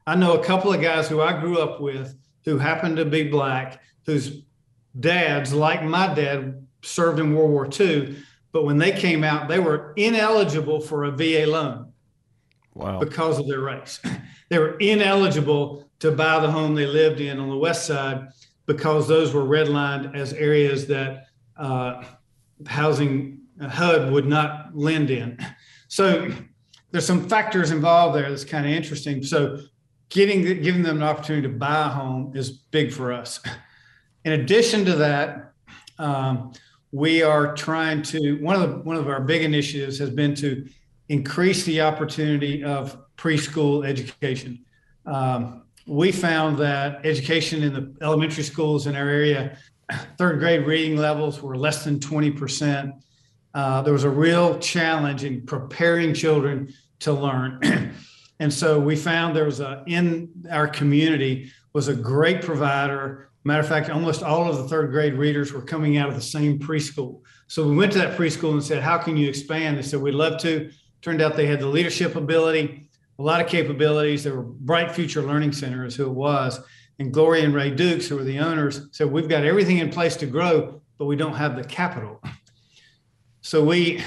I 0.05 0.13
know 0.13 0.33
a 0.33 0.43
couple 0.43 0.73
of 0.73 0.81
guys 0.81 1.07
who 1.07 1.21
I 1.21 1.39
grew 1.39 1.57
up 1.57 1.79
with 1.79 2.17
who 2.43 2.57
happened 2.57 2.97
to 2.97 3.05
be 3.05 3.29
black, 3.29 3.81
whose 4.05 4.41
dads, 4.99 5.53
like 5.53 5.81
my 5.81 6.13
dad, 6.13 6.67
served 6.81 7.21
in 7.21 7.33
World 7.33 7.51
War 7.51 7.69
II. 7.79 8.17
But 8.51 8.65
when 8.65 8.77
they 8.77 8.91
came 8.91 9.23
out, 9.23 9.47
they 9.47 9.59
were 9.59 9.93
ineligible 9.95 10.81
for 10.81 11.05
a 11.05 11.11
VA 11.11 11.45
loan 11.47 11.93
wow. 12.73 12.99
because 12.99 13.39
of 13.39 13.47
their 13.47 13.61
race. 13.61 14.01
they 14.49 14.59
were 14.59 14.75
ineligible 14.79 15.89
to 15.99 16.11
buy 16.11 16.41
the 16.41 16.51
home 16.51 16.75
they 16.75 16.87
lived 16.87 17.21
in 17.21 17.39
on 17.39 17.49
the 17.49 17.57
west 17.57 17.87
side 17.87 18.27
because 18.65 19.07
those 19.07 19.33
were 19.33 19.45
redlined 19.45 20.13
as 20.13 20.33
areas 20.33 20.87
that 20.87 21.27
uh, 21.55 22.03
housing 22.67 23.39
uh, 23.61 23.69
HUD 23.69 24.11
would 24.11 24.25
not 24.25 24.75
lend 24.75 25.09
in. 25.09 25.37
So 25.89 26.31
there's 26.91 27.05
some 27.05 27.27
factors 27.27 27.71
involved 27.71 28.15
there 28.15 28.29
that's 28.29 28.45
kind 28.45 28.65
of 28.65 28.71
interesting. 28.71 29.21
So 29.23 29.59
getting 30.09 30.43
giving 30.61 30.83
them 30.83 30.97
an 30.97 31.03
opportunity 31.03 31.47
to 31.47 31.53
buy 31.53 31.87
a 31.87 31.89
home 31.89 32.31
is 32.35 32.51
big 32.51 32.93
for 32.93 33.11
us. 33.11 33.41
In 34.25 34.33
addition 34.33 34.85
to 34.85 34.95
that, 34.95 35.53
um, 35.97 36.53
we 36.91 37.23
are 37.23 37.53
trying 37.55 38.01
to 38.03 38.35
one 38.35 38.55
of 38.55 38.61
the 38.61 38.77
one 38.77 38.95
of 38.95 39.07
our 39.09 39.19
big 39.19 39.43
initiatives 39.43 39.97
has 39.99 40.09
been 40.09 40.35
to 40.35 40.67
increase 41.09 41.63
the 41.63 41.81
opportunity 41.81 42.63
of 42.63 42.97
preschool 43.17 43.85
education. 43.85 44.63
Um, 45.05 45.63
we 45.87 46.11
found 46.11 46.59
that 46.59 47.03
education 47.03 47.63
in 47.63 47.73
the 47.73 47.95
elementary 48.03 48.43
schools 48.43 48.85
in 48.85 48.95
our 48.95 49.09
area, 49.09 49.57
third 50.19 50.39
grade 50.39 50.67
reading 50.67 50.97
levels 50.97 51.41
were 51.41 51.57
less 51.57 51.83
than 51.83 51.99
20%. 51.99 53.01
Uh, 53.53 53.81
there 53.81 53.93
was 53.93 54.03
a 54.03 54.09
real 54.09 54.59
challenge 54.59 55.23
in 55.23 55.45
preparing 55.45 56.13
children 56.13 56.71
to 56.99 57.13
learn. 57.13 57.93
and 58.39 58.53
so 58.53 58.79
we 58.79 58.95
found 58.95 59.35
there 59.35 59.45
was 59.45 59.59
a, 59.59 59.83
in 59.87 60.29
our 60.51 60.67
community 60.67 61.51
was 61.73 61.87
a 61.87 61.93
great 61.93 62.41
provider. 62.41 63.29
Matter 63.43 63.61
of 63.61 63.67
fact, 63.67 63.89
almost 63.89 64.21
all 64.21 64.49
of 64.49 64.57
the 64.57 64.67
third 64.67 64.91
grade 64.91 65.13
readers 65.13 65.53
were 65.53 65.61
coming 65.61 65.97
out 65.97 66.09
of 66.09 66.15
the 66.15 66.21
same 66.21 66.59
preschool. 66.59 67.21
So 67.47 67.67
we 67.67 67.75
went 67.75 67.91
to 67.93 67.97
that 67.99 68.17
preschool 68.17 68.51
and 68.51 68.63
said, 68.63 68.83
how 68.83 68.97
can 68.97 69.17
you 69.17 69.27
expand? 69.27 69.77
They 69.77 69.81
said, 69.81 70.01
we'd 70.01 70.13
love 70.13 70.39
to. 70.41 70.71
Turned 71.01 71.21
out 71.21 71.35
they 71.35 71.47
had 71.47 71.61
the 71.61 71.67
leadership 71.67 72.15
ability, 72.15 72.89
a 73.17 73.23
lot 73.23 73.41
of 73.41 73.47
capabilities. 73.47 74.23
They 74.23 74.31
were 74.31 74.43
Bright 74.43 74.91
Future 74.91 75.21
Learning 75.21 75.53
Center, 75.53 75.85
is 75.85 75.95
who 75.95 76.05
it 76.05 76.13
was. 76.13 76.59
And 76.99 77.13
Gloria 77.13 77.45
and 77.45 77.53
Ray 77.53 77.71
Dukes, 77.71 78.07
who 78.07 78.17
were 78.17 78.25
the 78.25 78.39
owners, 78.39 78.89
said, 78.91 79.09
We've 79.09 79.29
got 79.29 79.45
everything 79.45 79.77
in 79.77 79.89
place 79.89 80.17
to 80.17 80.25
grow, 80.25 80.81
but 80.97 81.05
we 81.05 81.15
don't 81.15 81.35
have 81.35 81.55
the 81.55 81.63
capital. 81.63 82.21
So 83.49 83.63
we 83.63 84.03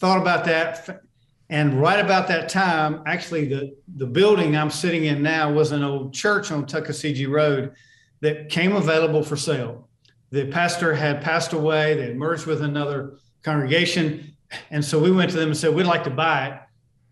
thought 0.00 0.20
about 0.20 0.44
that. 0.46 1.02
And 1.48 1.80
right 1.80 2.04
about 2.04 2.26
that 2.26 2.48
time, 2.48 3.04
actually, 3.06 3.46
the, 3.46 3.76
the 3.94 4.04
building 4.04 4.56
I'm 4.56 4.68
sitting 4.68 5.04
in 5.04 5.22
now 5.22 5.52
was 5.52 5.70
an 5.70 5.84
old 5.84 6.12
church 6.12 6.50
on 6.50 6.66
Tuckasegee 6.66 7.30
Road 7.30 7.72
that 8.20 8.48
came 8.48 8.74
available 8.74 9.22
for 9.22 9.36
sale. 9.36 9.88
The 10.32 10.48
pastor 10.48 10.92
had 10.92 11.22
passed 11.22 11.52
away, 11.52 11.94
they 11.94 12.06
had 12.06 12.16
merged 12.16 12.46
with 12.46 12.62
another 12.62 13.18
congregation. 13.44 14.34
And 14.72 14.84
so 14.84 14.98
we 14.98 15.12
went 15.12 15.30
to 15.30 15.36
them 15.36 15.50
and 15.50 15.56
said, 15.56 15.72
We'd 15.72 15.86
like 15.86 16.02
to 16.02 16.10
buy 16.10 16.48
it. 16.48 16.60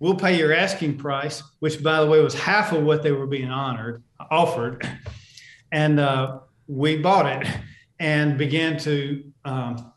We'll 0.00 0.16
pay 0.16 0.36
your 0.36 0.52
asking 0.52 0.98
price, 0.98 1.44
which, 1.60 1.80
by 1.80 2.00
the 2.00 2.10
way, 2.10 2.20
was 2.20 2.34
half 2.34 2.72
of 2.72 2.82
what 2.82 3.04
they 3.04 3.12
were 3.12 3.28
being 3.28 3.52
honored, 3.52 4.02
offered. 4.32 4.84
And 5.70 6.00
uh, 6.00 6.40
we 6.66 6.96
bought 6.96 7.26
it 7.26 7.46
and 8.00 8.36
began 8.36 8.78
to 8.78 9.32
um, 9.44 9.92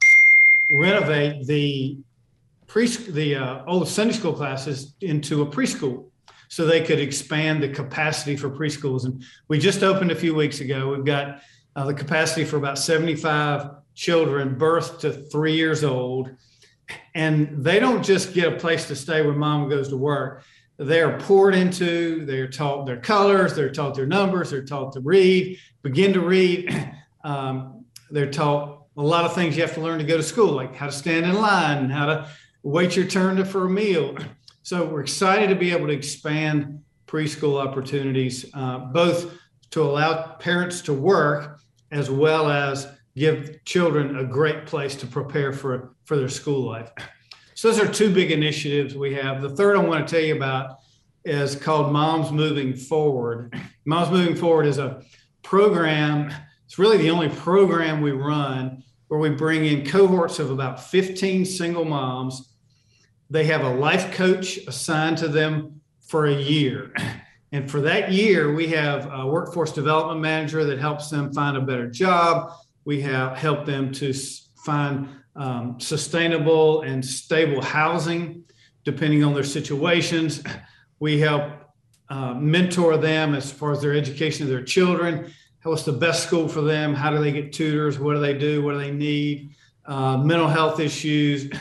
renovate 0.74 1.46
the 1.48 1.98
pre 2.68 2.88
the 2.88 3.36
uh, 3.36 3.64
old 3.66 3.88
Sunday 3.88 4.14
school 4.14 4.34
classes 4.34 4.96
into 5.02 5.42
a 5.42 5.46
preschool 5.46 6.06
so 6.48 6.66
they 6.66 6.84
could 6.84 7.00
expand 7.00 7.64
the 7.64 7.70
capacity 7.70 8.36
for 8.36 8.50
preschools. 8.50 9.06
And 9.06 9.24
we 9.48 9.58
just 9.58 9.84
opened 9.84 10.12
a 10.12 10.16
few 10.16 10.36
weeks 10.36 10.60
ago. 10.60 10.90
We've 10.90 11.06
got 11.06 11.42
uh, 11.76 11.86
the 11.86 11.94
capacity 11.94 12.44
for 12.44 12.58
about 12.58 12.78
75 12.78 13.70
children, 13.96 14.58
birth 14.58 15.00
to 15.00 15.12
three 15.12 15.56
years 15.56 15.84
old. 15.84 16.30
And 17.16 17.64
they 17.64 17.80
don't 17.80 18.04
just 18.04 18.34
get 18.34 18.52
a 18.52 18.58
place 18.58 18.88
to 18.88 18.96
stay 18.96 19.26
when 19.26 19.38
mom 19.38 19.70
goes 19.70 19.88
to 19.90 19.98
work. 19.98 20.44
They 20.78 21.02
are 21.02 21.18
poured 21.20 21.56
into, 21.56 22.26
they're 22.26 22.50
taught 22.50 22.86
their 22.86 23.00
colors, 23.00 23.56
they're 23.56 23.72
taught 23.72 23.96
their 23.96 24.08
numbers, 24.08 24.50
they're 24.50 24.66
taught 24.66 24.94
to 24.94 25.00
read, 25.00 25.58
begin 25.84 26.14
to 26.14 26.22
read. 26.22 26.70
Um, 27.24 27.86
they're 28.10 28.32
taught 28.32 28.81
a 29.02 29.04
lot 29.04 29.26
of 29.26 29.34
things 29.34 29.56
you 29.58 29.64
have 29.64 29.74
to 29.74 29.82
learn 29.82 29.98
to 29.98 30.06
go 30.06 30.16
to 30.16 30.22
school, 30.22 30.52
like 30.52 30.76
how 30.76 30.86
to 30.86 30.92
stand 30.92 31.26
in 31.26 31.34
line, 31.34 31.90
how 31.90 32.06
to 32.06 32.28
wait 32.62 32.96
your 32.96 33.08
turn 33.08 33.36
to, 33.38 33.46
for 33.46 33.66
a 33.66 33.70
meal. 33.70 34.16
So 34.64 34.86
we're 34.86 35.02
excited 35.02 35.48
to 35.48 35.56
be 35.56 35.72
able 35.72 35.88
to 35.88 35.94
expand 35.94 36.84
preschool 37.08 37.60
opportunities, 37.60 38.46
uh, 38.54 38.78
both 38.78 39.34
to 39.72 39.82
allow 39.82 40.34
parents 40.34 40.82
to 40.82 40.94
work 40.94 41.60
as 41.90 42.12
well 42.12 42.48
as 42.48 42.88
give 43.16 43.66
children 43.66 44.20
a 44.20 44.24
great 44.24 44.68
place 44.68 44.96
to 44.98 45.08
prepare 45.08 45.52
for, 45.52 45.96
for 46.06 46.16
their 46.16 46.30
school 46.30 46.62
life. 46.62 46.92
So 47.56 47.72
those 47.72 47.80
are 47.80 47.92
two 47.92 48.14
big 48.14 48.32
initiatives 48.32 48.96
we 48.96 49.14
have. 49.16 49.42
The 49.42 49.50
third 49.50 49.78
I 49.78 49.84
want 49.84 50.08
to 50.08 50.12
tell 50.12 50.24
you 50.24 50.36
about 50.36 50.78
is 51.26 51.56
called 51.56 51.92
Moms 51.92 52.32
Moving 52.32 52.76
Forward. 52.76 53.54
Moms 53.86 54.12
Moving 54.12 54.36
Forward 54.36 54.68
is 54.68 54.78
a 54.78 55.04
program, 55.42 56.32
it's 56.66 56.80
really 56.80 56.98
the 56.98 57.10
only 57.10 57.30
program 57.30 58.02
we 58.02 58.12
run 58.12 58.84
where 59.12 59.20
we 59.20 59.30
bring 59.30 59.66
in 59.66 59.86
cohorts 59.86 60.40
of 60.40 60.52
about 60.52 60.82
15 60.82 61.44
single 61.44 61.84
moms. 61.84 62.54
They 63.30 63.44
have 63.44 63.60
a 63.62 63.70
life 63.70 64.14
coach 64.14 64.56
assigned 64.68 65.18
to 65.18 65.28
them 65.28 65.82
for 66.00 66.28
a 66.28 66.34
year. 66.34 66.94
And 67.54 67.70
for 67.70 67.82
that 67.82 68.14
year, 68.14 68.54
we 68.54 68.68
have 68.68 69.12
a 69.12 69.28
workforce 69.28 69.74
development 69.74 70.22
manager 70.22 70.64
that 70.64 70.80
helps 70.80 71.10
them 71.10 71.34
find 71.34 71.58
a 71.58 71.60
better 71.60 71.90
job. 71.90 72.54
We 72.86 73.02
have 73.02 73.38
helped 73.38 73.66
them 73.66 73.92
to 73.96 74.14
find 74.64 75.10
um, 75.36 75.78
sustainable 75.78 76.84
and 76.84 77.04
stable 77.04 77.62
housing, 77.62 78.46
depending 78.86 79.26
on 79.26 79.34
their 79.34 79.44
situations. 79.44 80.42
We 81.02 81.20
help 81.20 81.52
uh, 82.10 82.36
mentor 82.36 82.96
them 82.96 83.34
as 83.36 83.52
far 83.52 83.72
as 83.74 83.82
their 83.82 83.94
education 83.94 84.44
of 84.44 84.50
their 84.50 84.64
children. 84.64 85.34
What's 85.64 85.84
the 85.84 85.92
best 85.92 86.24
school 86.24 86.48
for 86.48 86.62
them? 86.62 86.94
How 86.96 87.12
do 87.12 87.20
they 87.20 87.32
get 87.32 87.54
tutors? 87.54 88.00
What 88.00 88.16
do 88.16 88.20
they 88.20 88.38
do? 88.38 88.64
What 88.64 88.74
do 88.74 88.80
they 88.80 88.92
need? 88.92 89.56
Uh, 89.86 90.18
mental 90.18 90.48
health 90.48 90.80
issues, 90.80 91.52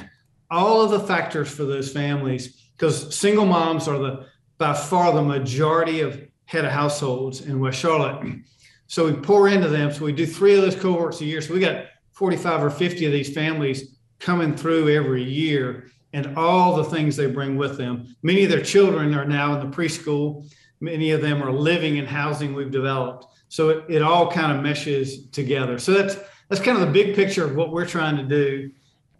all 0.50 0.83
of 0.83 0.90
the 0.90 1.00
factors 1.00 1.50
for 1.50 1.64
those 1.64 1.92
families, 1.92 2.71
because 2.76 3.14
single 3.14 3.47
moms 3.47 3.88
are 3.88 3.99
the 3.99 4.26
by 4.59 4.75
far 4.75 5.12
the 5.12 5.23
majority 5.23 6.00
of 6.00 6.23
head 6.45 6.64
of 6.64 6.71
households 6.71 7.42
in 7.42 7.61
West 7.61 7.78
Charlotte. 7.78 8.40
So 8.88 9.07
we 9.07 9.12
pour 9.12 9.49
into 9.49 9.69
them. 9.69 9.92
So 9.92 10.04
we 10.04 10.12
do 10.12 10.26
three 10.26 10.54
of 10.54 10.62
those 10.62 10.75
cohorts 10.75 11.21
a 11.21 11.25
year. 11.25 11.40
So 11.40 11.54
we 11.54 11.61
got 11.61 11.87
45 12.12 12.64
or 12.64 12.71
50 12.71 13.07
of 13.07 13.12
these 13.12 13.33
families 13.33 13.97
coming 14.19 14.54
through 14.54 14.90
every 14.90 15.23
year 15.23 15.87
and 16.12 16.37
all 16.37 16.76
the 16.76 16.85
things 16.85 17.16
they 17.16 17.26
bring 17.26 17.57
with 17.57 17.78
them. 17.78 18.14
Many 18.23 18.45
of 18.45 18.50
their 18.50 18.62
children 18.62 19.14
are 19.14 19.25
now 19.25 19.54
in 19.59 19.71
the 19.71 19.75
preschool. 19.75 20.50
Many 20.80 21.12
of 21.12 21.23
them 21.23 21.42
are 21.42 21.52
living 21.52 21.97
in 21.97 22.04
housing 22.04 22.52
we've 22.52 22.71
developed. 22.71 23.26
So 23.50 23.69
it, 23.69 23.85
it 23.88 24.00
all 24.00 24.30
kind 24.30 24.57
of 24.57 24.62
meshes 24.62 25.26
together. 25.26 25.78
So 25.78 25.92
that's 25.92 26.16
that's 26.49 26.62
kind 26.62 26.80
of 26.80 26.87
the 26.87 26.92
big 26.92 27.14
picture 27.14 27.45
of 27.45 27.54
what 27.57 27.73
we're 27.73 27.87
trying 27.87 28.16
to 28.16 28.23
do 28.23 28.71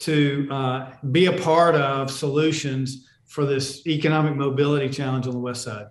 to 0.01 0.49
uh, 0.51 0.93
be 1.11 1.27
a 1.27 1.33
part 1.33 1.75
of 1.75 2.11
solutions 2.11 3.07
for 3.27 3.45
this 3.45 3.87
economic 3.87 4.35
mobility 4.35 4.89
challenge 4.89 5.27
on 5.27 5.33
the 5.33 5.39
west 5.39 5.63
side. 5.63 5.87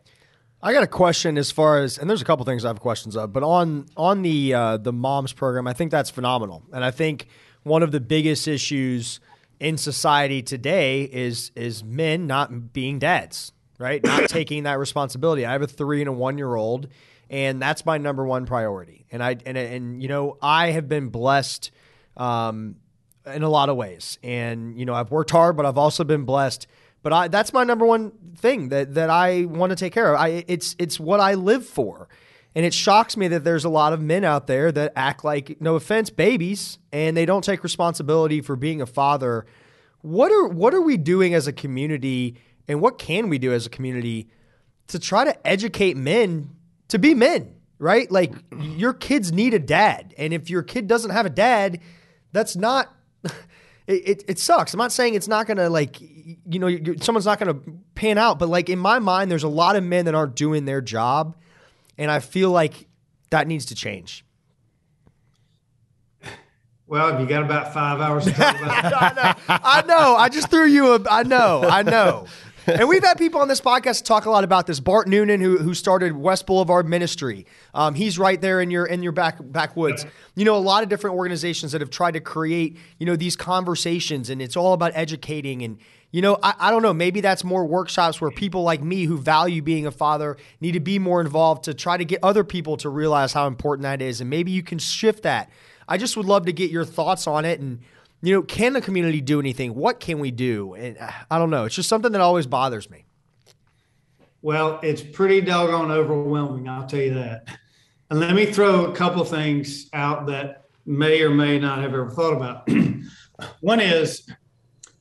I 0.62 0.74
got 0.74 0.84
a 0.84 0.88
question 0.88 1.38
as 1.38 1.52
far 1.52 1.80
as, 1.80 1.98
and 1.98 2.10
there's 2.10 2.22
a 2.22 2.26
couple 2.26 2.44
things 2.46 2.66
I 2.66 2.70
have 2.70 2.80
questions 2.80 3.16
of, 3.16 3.32
but 3.32 3.44
on 3.44 3.86
on 3.96 4.22
the 4.22 4.54
uh, 4.54 4.78
the 4.78 4.94
moms 4.94 5.34
program, 5.34 5.68
I 5.68 5.74
think 5.74 5.92
that's 5.92 6.10
phenomenal, 6.10 6.64
and 6.74 6.84
I 6.84 6.92
think 6.92 7.28
one 7.64 7.84
of 7.84 7.92
the 7.92 8.00
biggest 8.00 8.48
issues 8.48 9.20
in 9.60 9.78
society 9.78 10.42
today 10.42 11.04
is 11.04 11.52
is 11.56 11.84
men 11.84 12.26
not 12.26 12.72
being 12.72 13.00
dads, 13.00 13.52
right? 13.78 14.04
Not 14.04 14.30
taking 14.30 14.64
that 14.64 14.80
responsibility. 14.80 15.46
I 15.46 15.52
have 15.52 15.62
a 15.62 15.68
three 15.68 16.02
and 16.02 16.10
a 16.10 16.14
one 16.14 16.38
year 16.38 16.56
old, 16.56 16.88
and 17.30 17.62
that's 17.62 17.86
my 17.86 17.98
number 17.98 18.26
one 18.26 18.46
priority. 18.46 19.06
And 19.12 19.24
I 19.24 19.38
and 19.46 19.58
and 19.58 20.02
you 20.02 20.08
know 20.08 20.38
I 20.42 20.72
have 20.72 20.88
been 20.88 21.10
blessed 21.10 21.72
um, 22.18 22.76
in 23.26 23.44
a 23.44 23.50
lot 23.50 23.70
of 23.70 23.78
ways, 23.78 24.18
and 24.24 24.78
you 24.80 24.86
know 24.86 24.94
I've 24.94 25.12
worked 25.12 25.32
hard, 25.32 25.58
but 25.58 25.66
I've 25.66 25.78
also 25.78 26.04
been 26.04 26.26
blessed 26.26 26.68
but 27.02 27.14
I, 27.14 27.28
that's 27.28 27.54
my 27.54 27.64
number 27.64 27.86
one 27.86 28.12
thing 28.36 28.70
that, 28.70 28.96
that 28.96 29.10
I 29.10 29.46
want 29.46 29.72
to 29.72 29.76
take 29.76 29.94
care 29.94 30.14
of. 30.14 30.20
I, 30.20 30.44
it's, 30.48 30.76
it's 30.78 31.00
what 31.00 31.20
I 31.20 31.36
live 31.36 31.66
for. 31.66 32.10
And 32.56 32.66
it 32.66 32.74
shocks 32.74 33.16
me 33.16 33.28
that 33.30 33.44
there's 33.44 33.64
a 33.64 33.70
lot 33.70 33.94
of 33.94 34.02
men 34.02 34.24
out 34.24 34.48
there 34.48 34.72
that 34.72 34.94
act 34.96 35.24
like, 35.24 35.62
no 35.62 35.76
offense, 35.76 36.10
babies, 36.10 36.80
and 36.92 37.16
they 37.16 37.26
don't 37.26 37.44
take 37.44 37.64
responsibility 37.64 38.42
for 38.42 38.56
being 38.56 38.82
a 38.82 38.86
father. 38.86 39.46
What 40.02 40.32
are, 40.32 40.48
what 40.48 40.74
are 40.74 40.82
we 40.82 40.98
doing 40.98 41.34
as 41.34 41.48
a 41.48 41.54
community, 41.54 42.36
and 42.68 42.82
what 42.82 42.98
can 42.98 43.30
we 43.30 43.38
do 43.38 43.54
as 43.54 43.66
a 43.66 43.70
community 43.70 44.28
to 44.88 45.00
try 45.00 45.24
to 45.24 45.48
educate 45.48 45.96
men 45.96 46.50
to 46.90 47.00
be 47.00 47.14
men, 47.14 47.56
right? 47.80 48.12
Like, 48.12 48.34
your 48.60 48.94
kids 48.94 49.32
need 49.32 49.54
a 49.54 49.60
dad. 49.60 50.14
And 50.18 50.34
if 50.34 50.50
your 50.50 50.64
kid 50.64 50.88
doesn't 50.88 51.12
have 51.12 51.26
a 51.26 51.30
dad, 51.30 51.80
that's 52.32 52.56
not 52.56 52.94
it, 53.88 54.08
it, 54.08 54.24
it 54.28 54.40
sucks. 54.40 54.74
I'm 54.74 54.78
not 54.78 54.92
saying 54.92 55.16
it's 55.16 55.28
not 55.28 55.48
gonna 55.48 55.70
like 55.70 56.00
you 56.00 56.60
know 56.60 56.70
someone's 57.02 57.26
not 57.26 57.40
gonna 57.40 57.60
pan 57.96 58.18
out, 58.18 58.38
but 58.38 58.50
like 58.50 58.70
in 58.70 58.80
my 58.80 59.00
mind, 59.00 59.32
there's 59.32 59.44
a 59.44 59.50
lot 59.50 59.76
of 59.76 59.84
men 59.84 60.06
that 60.06 60.16
aren't 60.16 60.36
doing 60.36 60.66
their 60.66 60.82
job, 60.82 61.36
and 61.98 62.12
I 62.12 62.20
feel 62.20 62.52
like 62.52 62.88
that 63.32 63.48
needs 63.48 63.66
to 63.68 63.76
change. 63.76 64.26
Well, 66.86 67.22
you 67.22 67.28
got 67.28 67.44
about 67.44 67.72
five 67.72 68.02
hours 68.02 68.26
to 68.26 68.32
talk 68.32 68.60
about 68.60 68.94
I, 69.02 69.14
know, 69.14 69.60
I 69.64 69.82
know. 69.86 70.16
I 70.16 70.30
just 70.30 70.50
threw 70.50 70.66
you 70.66 70.96
a. 70.96 71.00
I 71.10 71.24
know. 71.24 71.64
I 71.64 71.84
know 71.84 72.26
and 72.70 72.88
we've 72.88 73.04
had 73.04 73.18
people 73.18 73.42
on 73.42 73.48
this 73.48 73.62
podcast 73.62 74.06
talk 74.06 74.26
a 74.26 74.30
lot 74.30 74.44
about 74.44 74.68
this. 74.68 74.80
Bart 74.80 75.08
Noonan, 75.08 75.42
who 75.42 75.58
who 75.58 75.74
started 75.74 76.16
West 76.16 76.46
Boulevard 76.46 76.88
Ministry, 76.88 77.46
um, 77.74 77.94
he's 77.96 78.20
right 78.20 78.40
there 78.40 78.62
in 78.62 78.72
your 78.72 78.86
in 78.86 79.04
your 79.04 79.12
back 79.12 79.38
backwoods. 79.42 80.06
You 80.36 80.46
know, 80.46 80.56
a 80.56 80.58
lot 80.58 80.84
of 80.84 80.90
different 80.90 81.16
organizations 81.16 81.72
that 81.72 81.82
have 81.82 81.90
tried 81.90 82.14
to 82.14 82.20
create 82.20 82.78
you 82.98 83.06
know 83.06 83.16
these 83.16 83.36
conversations, 83.36 84.30
and 84.30 84.42
it's 84.42 84.56
all 84.56 84.74
about 84.74 84.92
educating 84.96 85.64
and. 85.64 85.78
You 86.12 86.24
know, 86.24 86.40
I, 86.42 86.56
I 86.58 86.72
don't 86.72 86.82
know. 86.82 86.92
Maybe 86.92 87.22
that's 87.22 87.44
more 87.44 87.64
workshops 87.68 88.20
where 88.20 88.32
people 88.32 88.64
like 88.64 88.82
me 88.82 89.04
who 89.04 89.20
value 89.20 89.62
being 89.62 89.86
a 89.86 89.92
father 89.92 90.38
need 90.60 90.72
to 90.72 90.80
be 90.80 90.98
more 90.98 91.22
involved 91.22 91.66
to 91.66 91.76
try 91.76 91.98
to 91.98 92.04
get 92.04 92.24
other 92.24 92.44
people 92.44 92.78
to 92.78 92.90
realize 92.90 93.32
how 93.32 93.46
important 93.46 93.84
that 93.84 94.02
is. 94.02 94.20
And 94.20 94.28
maybe 94.28 94.50
you 94.50 94.64
can 94.64 94.80
shift 94.80 95.22
that. 95.22 95.52
I 95.88 95.98
just 95.98 96.18
would 96.18 96.26
love 96.26 96.48
to 96.48 96.52
get 96.52 96.72
your 96.72 96.84
thoughts 96.84 97.28
on 97.28 97.46
it 97.46 97.60
and 97.60 97.82
you 98.22 98.34
know, 98.34 98.42
can 98.42 98.74
the 98.74 98.82
community 98.82 99.22
do 99.22 99.40
anything? 99.40 99.76
What 99.76 100.00
can 100.00 100.20
we 100.20 100.32
do? 100.32 100.74
And 100.74 100.98
uh, 100.98 101.10
I 101.32 101.38
don't 101.38 101.50
know. 101.50 101.66
It's 101.66 101.76
just 101.76 101.90
something 101.90 102.12
that 102.12 102.22
always 102.22 102.48
bothers 102.48 102.90
me. 102.90 103.06
Well, 104.42 104.80
it's 104.84 105.02
pretty 105.02 105.42
doggone 105.42 105.92
overwhelming. 105.92 106.68
I'll 106.68 106.88
tell 106.88 107.02
you 107.02 107.14
that. 107.16 107.48
And 108.10 108.20
let 108.20 108.34
me 108.34 108.46
throw 108.46 108.86
a 108.86 108.96
couple 108.96 109.22
of 109.22 109.30
things 109.30 109.90
out 109.94 110.28
that 110.28 110.66
may 110.86 111.22
or 111.22 111.30
may 111.30 111.60
not 111.60 111.80
have 111.80 111.94
ever 111.94 112.10
thought 112.10 112.34
about. 112.34 112.68
One 113.62 113.80
is 113.80 114.30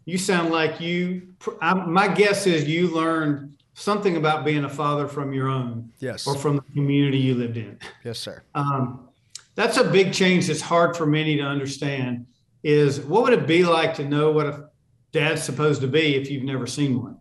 you 0.05 0.19
sound 0.19 0.51
like 0.51 0.81
you, 0.81 1.29
I, 1.61 1.75
my 1.75 2.09
guess 2.09 2.47
is 2.47 2.69
you 2.69 2.89
learned 2.89 3.57
something 3.75 4.17
about 4.17 4.45
being 4.45 4.65
a 4.65 4.69
father 4.69 5.09
from 5.09 5.33
your 5.33 5.49
own. 5.49 5.91
Yes. 6.01 6.27
Or 6.27 6.35
from 6.37 6.57
the 6.57 6.63
community 6.73 7.19
you 7.19 7.35
lived 7.35 7.57
in. 7.57 7.79
Yes, 8.05 8.19
sir. 8.19 8.43
Um, 8.55 9.09
that's 9.55 9.77
a 9.77 9.85
big 9.85 10.13
change 10.13 10.49
that's 10.49 10.61
hard 10.61 10.97
for 10.97 11.07
many 11.07 11.37
to 11.37 11.43
understand 11.43 12.27
is 12.63 13.01
what 13.01 13.25
would 13.25 13.33
it 13.33 13.47
be 13.47 13.65
like 13.65 13.95
to 13.95 14.05
know 14.05 14.31
what 14.33 14.47
a 14.47 14.69
dad's 15.13 15.43
supposed 15.43 15.81
to 15.81 15.89
be 15.89 16.17
if 16.17 16.31
you've 16.31 16.45
never 16.45 16.67
seen 16.67 17.03
one? 17.03 17.19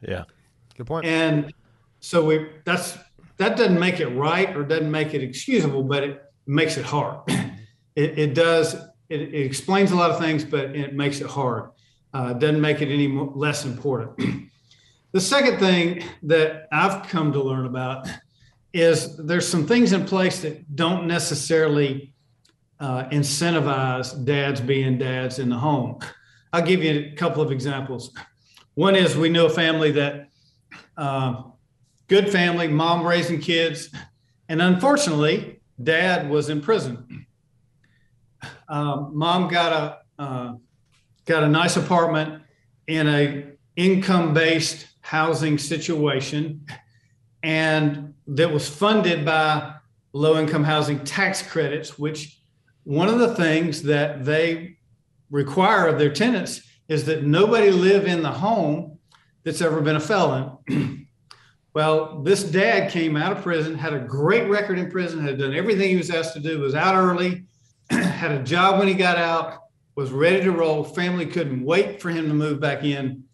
Yeah. 0.00 0.24
Good 0.76 0.86
point. 0.86 1.06
And 1.06 1.52
so 2.00 2.24
we 2.24 2.48
that's 2.64 2.98
that 3.38 3.56
doesn't 3.56 3.78
make 3.78 4.00
it 4.00 4.08
right 4.08 4.54
or 4.56 4.62
doesn't 4.62 4.90
make 4.90 5.14
it 5.14 5.22
excusable, 5.22 5.82
but 5.82 6.02
it 6.04 6.22
makes 6.46 6.76
it 6.76 6.84
hard. 6.84 7.20
it, 7.96 8.18
it, 8.18 8.34
does. 8.34 8.74
It, 9.08 9.20
it, 9.20 9.44
explains 9.46 9.90
a 9.90 9.96
lot 9.96 10.10
of 10.10 10.18
things, 10.18 10.44
but 10.44 10.76
it 10.76 10.94
makes 10.94 11.20
it 11.20 11.26
hard. 11.26 11.70
Uh, 12.14 12.34
doesn't 12.34 12.60
make 12.60 12.82
it 12.82 12.92
any 12.92 13.08
more, 13.08 13.32
less 13.34 13.64
important. 13.64 14.16
the 15.12 15.20
second 15.20 15.58
thing 15.58 16.04
that 16.22 16.68
I've 16.70 17.08
come 17.08 17.32
to 17.32 17.42
learn 17.42 17.66
about 17.66 18.06
is 18.72 19.16
there's 19.16 19.48
some 19.48 19.66
things 19.66 19.92
in 19.92 20.04
place 20.04 20.40
that 20.42 20.76
don't 20.76 21.06
necessarily 21.06 22.11
uh, 22.82 23.08
incentivize 23.10 24.24
dads 24.24 24.60
being 24.60 24.98
dads 24.98 25.38
in 25.38 25.48
the 25.48 25.56
home. 25.56 26.00
I'll 26.52 26.66
give 26.66 26.82
you 26.82 27.12
a 27.12 27.16
couple 27.16 27.40
of 27.40 27.52
examples. 27.52 28.12
One 28.74 28.96
is 28.96 29.16
we 29.16 29.28
knew 29.28 29.46
a 29.46 29.50
family 29.50 29.92
that 29.92 30.28
uh, 30.96 31.44
good 32.08 32.28
family, 32.30 32.66
mom 32.66 33.06
raising 33.06 33.40
kids, 33.40 33.88
and 34.48 34.60
unfortunately, 34.60 35.60
dad 35.80 36.28
was 36.28 36.50
in 36.50 36.60
prison. 36.60 37.26
Um, 38.68 39.12
mom 39.14 39.48
got 39.48 39.72
a 40.18 40.22
uh, 40.22 40.54
got 41.24 41.44
a 41.44 41.48
nice 41.48 41.76
apartment 41.76 42.42
in 42.88 43.06
a 43.06 43.52
income 43.76 44.34
based 44.34 44.88
housing 45.02 45.56
situation, 45.56 46.66
and 47.44 48.14
that 48.26 48.50
was 48.50 48.68
funded 48.68 49.24
by 49.24 49.74
low 50.12 50.40
income 50.40 50.64
housing 50.64 51.04
tax 51.04 51.42
credits, 51.42 51.96
which 51.96 52.41
one 52.84 53.08
of 53.08 53.18
the 53.18 53.34
things 53.34 53.82
that 53.82 54.24
they 54.24 54.78
require 55.30 55.86
of 55.88 55.98
their 55.98 56.12
tenants 56.12 56.62
is 56.88 57.04
that 57.06 57.24
nobody 57.24 57.70
live 57.70 58.06
in 58.06 58.22
the 58.22 58.30
home 58.30 58.98
that's 59.44 59.60
ever 59.60 59.80
been 59.80 59.96
a 59.96 60.00
felon. 60.00 61.06
well, 61.74 62.22
this 62.22 62.44
dad 62.44 62.90
came 62.90 63.16
out 63.16 63.32
of 63.32 63.42
prison, 63.42 63.74
had 63.74 63.94
a 63.94 64.00
great 64.00 64.48
record 64.48 64.78
in 64.78 64.90
prison, 64.90 65.24
had 65.24 65.38
done 65.38 65.54
everything 65.54 65.88
he 65.88 65.96
was 65.96 66.10
asked 66.10 66.34
to 66.34 66.40
do, 66.40 66.60
was 66.60 66.74
out 66.74 66.94
early, 66.94 67.44
had 67.90 68.32
a 68.32 68.42
job 68.42 68.78
when 68.78 68.88
he 68.88 68.94
got 68.94 69.16
out, 69.16 69.64
was 69.94 70.10
ready 70.10 70.42
to 70.42 70.52
roll. 70.52 70.84
Family 70.84 71.26
couldn't 71.26 71.64
wait 71.64 72.00
for 72.00 72.10
him 72.10 72.28
to 72.28 72.34
move 72.34 72.60
back 72.60 72.84
in, 72.84 73.24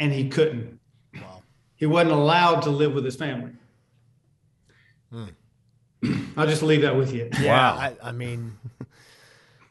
and 0.00 0.12
he 0.12 0.28
couldn't. 0.28 0.78
Wow. 1.14 1.42
He 1.76 1.86
wasn't 1.86 2.12
allowed 2.12 2.62
to 2.62 2.70
live 2.70 2.94
with 2.94 3.04
his 3.04 3.16
family. 3.16 3.52
Hmm. 5.10 5.26
I'll 6.36 6.46
just 6.46 6.62
leave 6.62 6.82
that 6.82 6.96
with 6.96 7.12
you. 7.12 7.28
Yeah, 7.40 7.52
wow. 7.52 7.76
I, 7.78 7.96
I 8.02 8.12
mean, 8.12 8.58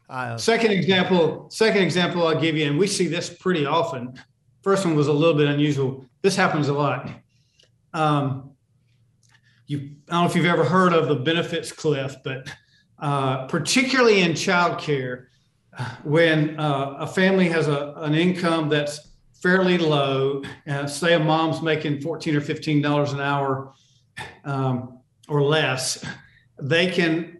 uh, 0.09 0.37
second 0.37 0.71
example. 0.71 1.49
Second 1.49 1.81
example 1.81 2.27
I'll 2.27 2.39
give 2.39 2.55
you, 2.55 2.67
and 2.67 2.77
we 2.77 2.87
see 2.87 3.07
this 3.07 3.29
pretty 3.29 3.65
often. 3.65 4.19
First 4.61 4.85
one 4.85 4.95
was 4.95 5.07
a 5.07 5.13
little 5.13 5.35
bit 5.35 5.47
unusual. 5.47 6.05
This 6.21 6.35
happens 6.35 6.67
a 6.69 6.73
lot. 6.73 7.09
Um, 7.93 8.51
you, 9.67 9.91
I 10.09 10.13
don't 10.13 10.23
know 10.23 10.29
if 10.29 10.35
you've 10.35 10.45
ever 10.45 10.63
heard 10.63 10.93
of 10.93 11.07
the 11.07 11.15
benefits 11.15 11.71
cliff, 11.71 12.15
but 12.23 12.47
uh, 12.99 13.47
particularly 13.47 14.21
in 14.21 14.31
childcare, 14.31 15.25
when 16.03 16.59
uh, 16.59 16.97
a 16.99 17.07
family 17.07 17.49
has 17.49 17.67
a, 17.67 17.93
an 17.97 18.13
income 18.13 18.69
that's 18.69 19.11
fairly 19.41 19.77
low, 19.77 20.43
uh, 20.67 20.87
say 20.87 21.13
a 21.13 21.19
mom's 21.19 21.61
making 21.61 22.01
14 22.01 22.35
or 22.35 22.41
15 22.41 22.81
dollars 22.81 23.11
an 23.13 23.19
hour 23.19 23.73
um, 24.45 24.99
or 25.27 25.41
less, 25.41 26.05
they 26.61 26.89
can 26.89 27.32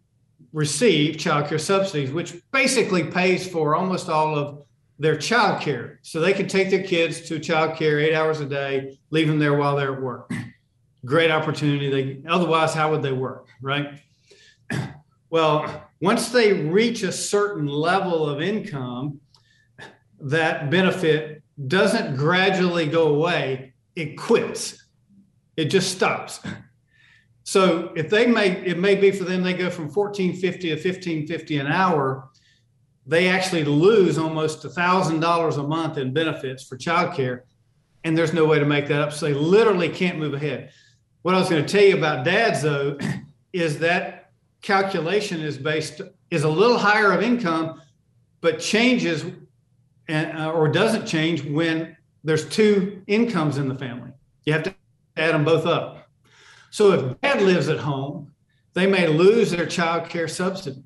receive 0.54 1.18
child 1.18 1.48
care 1.48 1.60
subsidies, 1.60 2.12
which 2.12 2.36
basically 2.52 3.04
pays 3.04 3.48
for 3.48 3.76
almost 3.76 4.08
all 4.08 4.38
of 4.38 4.66
their 5.00 5.18
child 5.18 5.62
care. 5.62 6.00
So 6.04 6.20
they 6.20 6.34
can 6.34 6.48
take 6.48 6.70
their 6.70 6.84
kids 6.84 7.22
to 7.28 7.39
child 7.39 7.76
care 7.76 8.00
eight 8.00 8.13
hours 8.13 8.39
a 8.39 8.46
day, 8.46 8.98
leave 9.10 9.28
them 9.28 9.39
there 9.39 9.56
while 9.56 9.76
they're 9.76 9.94
at 9.96 10.02
work. 10.02 10.32
Great 11.04 11.32
opportunity. 11.32 11.89
They 11.89 12.30
otherwise, 12.30 12.74
how 12.74 12.92
would 12.92 13.02
they 13.02 13.12
work, 13.12 13.48
right? 13.62 14.00
Well, 15.30 15.89
once 16.00 16.30
they 16.30 16.54
reach 16.54 17.02
a 17.02 17.12
certain 17.12 17.66
level 17.66 18.30
of 18.30 18.39
income, 18.39 19.20
that 20.20 20.70
benefit 20.70 21.42
doesn't 21.68 22.18
gradually 22.18 22.86
go 22.86 23.08
away, 23.08 23.74
it 23.96 24.16
quits. 24.16 24.86
It 25.58 25.66
just 25.66 25.92
stops. 25.92 26.39
So 27.43 27.91
if 27.95 28.10
they 28.10 28.25
may, 28.25 28.51
it 28.65 28.79
may 28.79 28.95
be 28.95 29.12
for 29.12 29.25
them, 29.25 29.43
they 29.43 29.53
go 29.53 29.69
from 29.69 29.86
1450 29.86 30.69
to 30.69 30.75
1550 30.75 31.58
an 31.58 31.67
hour, 31.67 32.29
they 33.06 33.27
actually 33.27 33.65
lose 33.65 34.17
almost 34.17 34.63
a 34.63 34.69
thousand 34.69 35.19
dollars 35.19 35.58
a 35.58 35.63
month 35.63 35.97
in 35.97 36.13
benefits 36.13 36.63
for 36.63 36.77
childcare. 36.77 37.41
And 38.06 38.17
there's 38.17 38.34
no 38.34 38.45
way 38.45 38.60
to 38.60 38.65
make 38.65 38.88
that 38.88 39.01
up. 39.01 39.12
So 39.12 39.25
they 39.25 39.34
literally 39.34 39.89
can't 39.89 40.17
move 40.19 40.34
ahead. 40.34 40.71
What 41.21 41.36
I 41.36 41.39
was 41.39 41.49
going 41.49 41.65
to 41.65 41.71
tell 41.71 41.84
you 41.84 41.97
about 41.97 42.25
dads 42.25 42.62
though, 42.62 42.97
is 43.53 43.79
that 43.79 44.32
calculation 44.62 45.41
is 45.41 45.58
based 45.58 46.01
is 46.32 46.43
a 46.43 46.49
little 46.49 46.77
higher 46.77 47.12
of 47.12 47.21
income, 47.21 47.82
but 48.41 48.60
changes 48.60 49.25
and, 50.08 50.38
uh, 50.38 50.51
or 50.51 50.67
doesn't 50.67 51.06
change 51.06 51.43
when 51.43 51.95
there's 52.23 52.47
two 52.49 53.03
incomes 53.08 53.58
in 53.58 53.67
the 53.67 53.75
family. 53.75 54.12
You 54.45 54.53
have 54.53 54.63
to 54.63 54.73
add 55.15 55.34
them 55.34 55.45
both 55.45 55.65
up. 55.65 56.03
So 56.74 56.92
if 56.92 57.22
dad 57.22 57.40
lives 57.40 57.70
at 57.70 57.78
home, 57.78 58.34
they 58.74 58.88
may 58.88 59.08
lose 59.08 59.52
their 59.52 59.68
child 59.68 60.10
care 60.10 60.28
subsidy. 60.28 60.84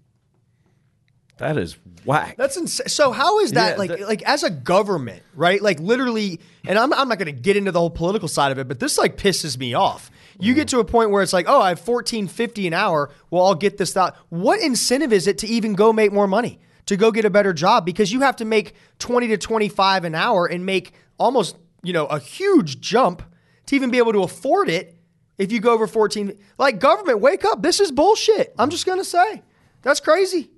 That 1.38 1.58
is 1.58 1.78
whack. 2.04 2.36
That's 2.36 2.58
insane. 2.58 2.89
So 2.89 3.13
how 3.13 3.39
is 3.39 3.54
that 3.54 3.71
yeah, 3.71 3.78
like 3.78 3.89
that, 3.91 4.02
like 4.02 4.21
as 4.23 4.43
a 4.43 4.50
government, 4.50 5.23
right? 5.34 5.62
Like 5.62 5.80
literally, 5.80 6.41
and 6.67 6.78
I'm 6.78 6.91
I'm 6.91 7.08
not 7.08 7.19
going 7.19 7.34
to 7.34 7.41
get 7.41 7.56
into 7.56 7.71
the 7.71 7.80
whole 7.80 7.89
political 7.89 8.28
side 8.28 8.52
of 8.52 8.60
it, 8.60 8.67
but 8.67 8.82
this 8.82 8.97
like 8.97 9.15
pisses 9.15 9.58
me 9.58 9.76
off. 9.76 10.12
You 10.38 10.54
get 10.56 10.67
mm. 10.67 10.71
to 10.71 10.80
a 10.80 10.84
point 10.84 11.12
where 11.12 11.23
it's 11.23 11.32
like, 11.32 11.45
oh, 11.47 11.62
I 11.62 11.69
have 11.69 11.80
1450 11.80 12.67
an 12.67 12.73
hour. 12.73 13.10
Well, 13.30 13.45
I'll 13.45 13.56
get 13.56 13.78
this 13.78 13.95
out. 13.95 14.17
What 14.28 14.60
incentive 14.60 15.13
is 15.13 15.26
it 15.26 15.38
to 15.38 15.47
even 15.47 15.73
go 15.73 15.93
make 15.93 16.12
more 16.12 16.28
money? 16.28 16.60
To 16.88 16.97
go 16.97 17.13
get 17.13 17.23
a 17.23 17.30
better 17.30 17.54
job 17.54 17.86
because 17.86 18.12
you 18.12 18.19
have 18.21 18.36
to 18.38 18.45
make 18.45 18.76
20 19.00 19.30
to 19.30 19.38
25 19.38 20.04
an 20.04 20.15
hour 20.15 20.47
and 20.47 20.65
make 20.65 20.91
almost, 21.17 21.56
you 21.82 21.93
know, 21.93 22.08
a 22.08 22.19
huge 22.19 22.82
jump 22.82 23.23
to 23.67 23.76
even 23.78 23.89
be 23.89 24.00
able 24.00 24.12
to 24.12 24.23
afford 24.23 24.67
it 24.67 24.96
if 25.38 25.52
you 25.52 25.60
go 25.60 25.71
over 25.71 25.88
14. 25.88 26.38
Like, 26.58 26.80
government, 26.80 27.19
wake 27.19 27.45
up. 27.45 27.62
This 27.62 27.80
is 27.80 27.91
bullshit. 27.91 28.54
I'm 28.58 28.69
just 28.69 28.86
going 28.86 28.97
to 28.97 29.06
say. 29.06 29.41
That's 29.84 30.00
crazy. 30.00 30.52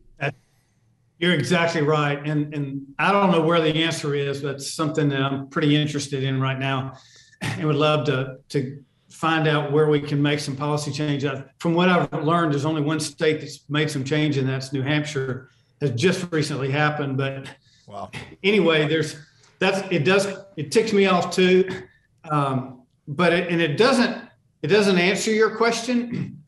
You're 1.20 1.34
exactly 1.34 1.82
right. 1.82 2.18
And, 2.26 2.54
and 2.54 2.88
I 2.98 3.12
don't 3.12 3.32
know 3.32 3.42
where 3.42 3.60
the 3.60 3.84
answer 3.84 4.16
is, 4.16 4.42
but 4.42 4.56
it's 4.56 4.74
something 4.74 5.10
that 5.10 5.22
I'm 5.22 5.50
pretty 5.50 5.76
interested 5.76 6.24
in 6.24 6.40
right 6.40 6.58
now 6.58 6.98
and 7.42 7.66
would 7.66 7.76
love 7.76 8.06
to, 8.06 8.38
to 8.50 8.82
find 9.10 9.46
out 9.46 9.74
where 9.74 9.90
we 9.90 10.00
can 10.00 10.22
make 10.22 10.40
some 10.40 10.56
policy 10.56 10.92
change. 10.92 11.26
From 11.60 11.74
what 11.74 11.90
I've 11.90 12.24
learned, 12.24 12.54
there's 12.54 12.64
only 12.64 12.82
one 12.82 13.02
state 13.02 13.42
that's 13.42 13.70
made 13.70 13.92
some 13.92 14.06
change, 14.06 14.38
and 14.38 14.48
that's 14.48 14.72
New 14.72 14.82
Hampshire. 14.82 15.50
Has 15.82 15.92
just 15.92 16.32
recently 16.32 16.72
happened, 16.72 17.18
but 17.18 17.48
wow. 17.88 18.12
Anyway, 18.44 18.88
there's 18.88 19.18
that's 19.60 19.82
it 19.92 20.04
does 20.04 20.28
it 20.58 20.72
ticks 20.72 20.92
me 20.92 21.06
off 21.06 21.34
too, 21.34 21.70
um, 22.30 22.84
but 23.08 23.32
it, 23.32 23.50
and 23.50 23.62
it 23.62 23.78
doesn't 23.78 24.29
it 24.62 24.68
doesn't 24.68 24.98
answer 24.98 25.32
your 25.32 25.56
question, 25.56 26.44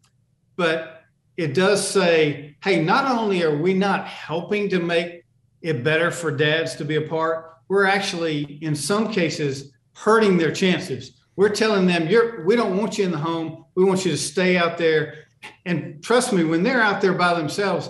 but 0.56 1.04
it 1.38 1.54
does 1.54 1.88
say, 1.88 2.56
hey, 2.63 2.84
not 2.84 3.06
only 3.06 3.43
are 3.43 3.58
we 3.58 3.74
not 3.74 4.08
helping 4.08 4.69
to 4.69 4.80
make 4.80 5.24
it 5.62 5.84
better 5.84 6.12
for 6.12 6.32
dads 6.32 6.76
to 6.76 6.86
be 6.86 6.95
a 6.95 7.02
part, 7.02 7.58
we're 7.67 7.86
actually, 7.86 8.60
in 8.62 8.76
some 8.76 9.12
cases, 9.12 9.71
hurting 9.93 10.38
their 10.38 10.52
chances. 10.52 11.21
We're 11.36 11.50
telling 11.50 11.88
them, 11.88 12.08
you're, 12.08 12.43
we 12.45 12.56
don't 12.56 12.78
want 12.78 12.97
you 12.97 13.06
in 13.06 13.12
the 13.12 13.17
home. 13.17 13.65
We 13.76 13.86
want 13.86 14.04
you 14.04 14.12
to 14.12 14.17
stay 14.17 14.58
out 14.58 14.78
there. 14.78 15.26
And 15.65 16.04
trust 16.04 16.34
me, 16.34 16.43
when 16.43 16.63
they're 16.63 16.82
out 16.82 17.02
there 17.02 17.13
by 17.13 17.34
themselves, 17.34 17.89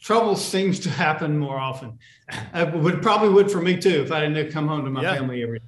trouble 0.00 0.36
seems 0.36 0.78
to 0.80 0.90
happen 0.90 1.38
more 1.38 1.58
often. 1.58 1.98
It 2.54 2.74
would 2.74 3.02
probably 3.02 3.30
would 3.30 3.50
for 3.50 3.60
me 3.60 3.76
too 3.76 4.02
if 4.02 4.12
I 4.12 4.20
didn't 4.20 4.52
come 4.52 4.68
home 4.68 4.84
to 4.84 4.90
my 4.90 5.02
yeah. 5.02 5.14
family 5.14 5.42
every 5.42 5.58
day. 5.58 5.64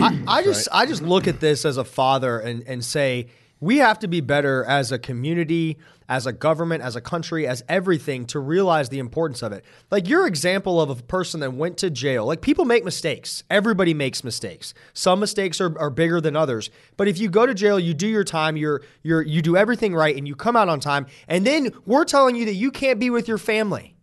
I, 0.00 0.22
I 0.26 0.42
just 0.42 0.68
right. 0.68 0.82
I 0.82 0.86
just 0.86 1.02
look 1.02 1.26
at 1.26 1.40
this 1.40 1.64
as 1.64 1.76
a 1.76 1.84
father 1.84 2.38
and, 2.38 2.62
and 2.66 2.84
say 2.84 3.28
we 3.60 3.78
have 3.78 3.98
to 4.00 4.08
be 4.08 4.20
better 4.20 4.64
as 4.64 4.92
a 4.92 4.98
community, 4.98 5.78
as 6.08 6.26
a 6.26 6.32
government, 6.32 6.82
as 6.82 6.94
a 6.94 7.00
country, 7.00 7.46
as 7.46 7.64
everything 7.68 8.24
to 8.26 8.38
realize 8.38 8.88
the 8.88 9.00
importance 9.00 9.42
of 9.42 9.52
it. 9.52 9.64
Like 9.90 10.08
your 10.08 10.26
example 10.26 10.80
of 10.80 10.90
a 10.90 10.94
person 11.02 11.40
that 11.40 11.52
went 11.52 11.76
to 11.78 11.90
jail. 11.90 12.26
Like 12.26 12.40
people 12.40 12.64
make 12.64 12.84
mistakes. 12.84 13.42
Everybody 13.50 13.94
makes 13.94 14.22
mistakes. 14.22 14.74
Some 14.92 15.18
mistakes 15.20 15.60
are, 15.60 15.76
are 15.78 15.90
bigger 15.90 16.20
than 16.20 16.36
others. 16.36 16.70
But 16.96 17.08
if 17.08 17.18
you 17.18 17.28
go 17.28 17.46
to 17.46 17.54
jail, 17.54 17.80
you 17.80 17.94
do 17.94 18.06
your 18.06 18.24
time, 18.24 18.56
you're 18.56 18.82
you're 19.02 19.22
you 19.22 19.42
do 19.42 19.56
everything 19.56 19.94
right 19.94 20.16
and 20.16 20.28
you 20.28 20.36
come 20.36 20.56
out 20.56 20.68
on 20.68 20.80
time, 20.80 21.06
and 21.26 21.46
then 21.46 21.70
we're 21.84 22.04
telling 22.04 22.36
you 22.36 22.44
that 22.46 22.54
you 22.54 22.70
can't 22.70 23.00
be 23.00 23.10
with 23.10 23.26
your 23.26 23.38
family. 23.38 23.96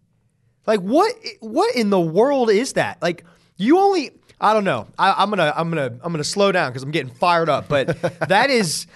Like 0.67 0.81
what 0.81 1.15
what 1.39 1.75
in 1.75 1.89
the 1.89 2.01
world 2.01 2.49
is 2.49 2.73
that? 2.73 3.01
Like 3.01 3.23
you 3.57 3.79
only 3.79 4.11
I 4.39 4.53
don't 4.53 4.63
know. 4.63 4.87
I, 4.97 5.23
am 5.23 5.29
gonna 5.29 5.53
I'm 5.55 5.69
gonna 5.69 5.97
I'm 6.03 6.11
gonna 6.11 6.23
slow 6.23 6.51
down 6.51 6.71
because 6.71 6.83
I'm 6.83 6.91
getting 6.91 7.13
fired 7.13 7.49
up. 7.49 7.67
But 7.67 7.99
that 8.27 8.49
is 8.49 8.87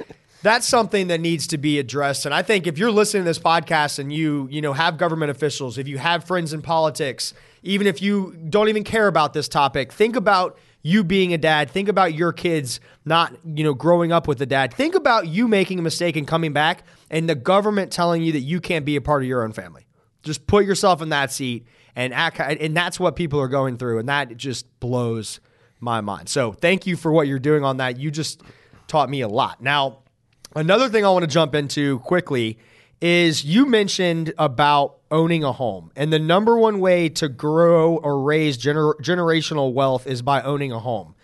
that's 0.41 0.67
something 0.67 1.07
that 1.07 1.19
needs 1.19 1.47
to 1.47 1.57
be 1.57 1.79
addressed. 1.79 2.25
And 2.25 2.33
I 2.33 2.41
think 2.41 2.67
if 2.67 2.77
you're 2.77 2.91
listening 2.91 3.23
to 3.23 3.29
this 3.29 3.39
podcast 3.39 3.99
and 3.99 4.11
you 4.11 4.47
you 4.51 4.61
know 4.61 4.73
have 4.73 4.97
government 4.97 5.31
officials, 5.31 5.77
if 5.77 5.87
you 5.87 5.97
have 5.97 6.25
friends 6.25 6.53
in 6.53 6.61
politics, 6.61 7.33
even 7.63 7.87
if 7.87 8.01
you 8.01 8.35
don't 8.49 8.69
even 8.69 8.83
care 8.83 9.07
about 9.07 9.33
this 9.33 9.47
topic, 9.47 9.91
think 9.93 10.15
about 10.15 10.57
you 10.81 11.03
being 11.03 11.33
a 11.33 11.37
dad. 11.37 11.69
Think 11.69 11.89
about 11.89 12.13
your 12.13 12.31
kids 12.33 12.79
not 13.05 13.33
you 13.45 13.63
know 13.63 13.73
growing 13.73 14.11
up 14.11 14.27
with 14.27 14.41
a 14.41 14.45
dad. 14.45 14.73
Think 14.73 14.95
about 14.95 15.27
you 15.27 15.47
making 15.47 15.79
a 15.79 15.81
mistake 15.81 16.17
and 16.17 16.27
coming 16.27 16.51
back, 16.51 16.83
and 17.09 17.29
the 17.29 17.35
government 17.35 17.91
telling 17.91 18.21
you 18.21 18.33
that 18.33 18.41
you 18.41 18.59
can't 18.59 18.85
be 18.85 18.97
a 18.97 19.01
part 19.01 19.21
of 19.21 19.27
your 19.27 19.43
own 19.43 19.53
family. 19.53 19.85
Just 20.21 20.47
put 20.47 20.65
yourself 20.65 21.01
in 21.01 21.09
that 21.09 21.31
seat 21.31 21.65
and 21.99 22.13
act, 22.13 22.39
and 22.39 22.77
that's 22.77 22.97
what 22.97 23.17
people 23.17 23.41
are 23.41 23.49
going 23.49 23.75
through, 23.75 23.99
and 23.99 24.07
that 24.07 24.37
just 24.37 24.79
blows 24.79 25.41
my 25.81 25.99
mind. 25.99 26.29
So 26.29 26.53
thank 26.53 26.87
you 26.87 26.95
for 26.95 27.11
what 27.11 27.27
you're 27.27 27.39
doing 27.39 27.65
on 27.65 27.75
that. 27.77 27.99
You 27.99 28.09
just 28.09 28.41
taught 28.87 29.09
me 29.09 29.19
a 29.19 29.27
lot. 29.27 29.61
Now, 29.61 29.99
another 30.55 30.87
thing 30.87 31.03
I 31.03 31.09
want 31.09 31.23
to 31.23 31.27
jump 31.27 31.53
into 31.53 31.99
quickly 31.99 32.57
is 33.01 33.43
you 33.43 33.65
mentioned 33.65 34.31
about 34.37 34.95
owning 35.11 35.43
a 35.43 35.51
home, 35.51 35.91
and 35.97 36.13
the 36.13 36.19
number 36.19 36.57
one 36.57 36.79
way 36.79 37.09
to 37.09 37.27
grow 37.27 37.97
or 37.97 38.21
raise 38.23 38.57
gener- 38.57 38.95
generational 39.01 39.73
wealth 39.73 40.07
is 40.07 40.21
by 40.21 40.41
owning 40.41 40.71
a 40.71 40.79
home. 40.79 41.15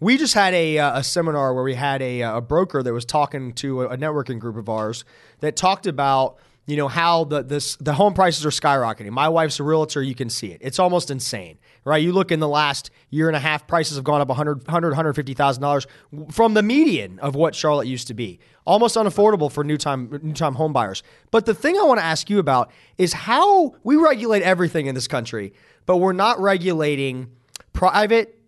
We 0.00 0.16
just 0.16 0.32
had 0.32 0.54
a, 0.54 0.78
uh, 0.78 1.00
a 1.00 1.04
seminar 1.04 1.52
where 1.52 1.64
we 1.64 1.74
had 1.74 2.00
a, 2.00 2.22
a 2.22 2.40
broker 2.40 2.82
that 2.82 2.94
was 2.94 3.04
talking 3.04 3.52
to 3.56 3.82
a 3.82 3.98
networking 3.98 4.38
group 4.38 4.56
of 4.56 4.70
ours 4.70 5.04
that 5.40 5.54
talked 5.54 5.86
about 5.86 6.38
you 6.66 6.76
know 6.76 6.88
how 6.88 7.24
the 7.24 7.42
this 7.42 7.76
the 7.76 7.92
home 7.92 8.14
prices 8.14 8.46
are 8.46 8.50
skyrocketing. 8.50 9.10
My 9.10 9.28
wife's 9.28 9.60
a 9.60 9.62
realtor, 9.62 10.02
you 10.02 10.14
can 10.14 10.30
see 10.30 10.48
it. 10.48 10.60
It's 10.62 10.78
almost 10.78 11.10
insane, 11.10 11.58
right? 11.84 12.02
You 12.02 12.12
look 12.12 12.32
in 12.32 12.40
the 12.40 12.48
last 12.48 12.90
year 13.10 13.28
and 13.28 13.36
a 13.36 13.40
half, 13.40 13.66
prices 13.66 13.96
have 13.96 14.04
gone 14.04 14.20
up 14.20 14.28
100 14.28 14.66
100 14.66 14.88
150,000 14.88 15.62
dollars 15.62 15.86
from 16.30 16.54
the 16.54 16.62
median 16.62 17.18
of 17.18 17.34
what 17.34 17.54
Charlotte 17.54 17.86
used 17.86 18.06
to 18.08 18.14
be. 18.14 18.38
Almost 18.64 18.96
unaffordable 18.96 19.52
for 19.52 19.62
new 19.62 19.76
time 19.76 20.18
new 20.22 20.32
time 20.32 20.54
home 20.54 20.72
buyers. 20.72 21.02
But 21.30 21.44
the 21.44 21.54
thing 21.54 21.76
I 21.76 21.82
want 21.82 22.00
to 22.00 22.04
ask 22.04 22.30
you 22.30 22.38
about 22.38 22.70
is 22.96 23.12
how 23.12 23.74
we 23.84 23.96
regulate 23.96 24.42
everything 24.42 24.86
in 24.86 24.94
this 24.94 25.06
country, 25.06 25.52
but 25.84 25.98
we're 25.98 26.14
not 26.14 26.40
regulating 26.40 27.30
private 27.74 28.38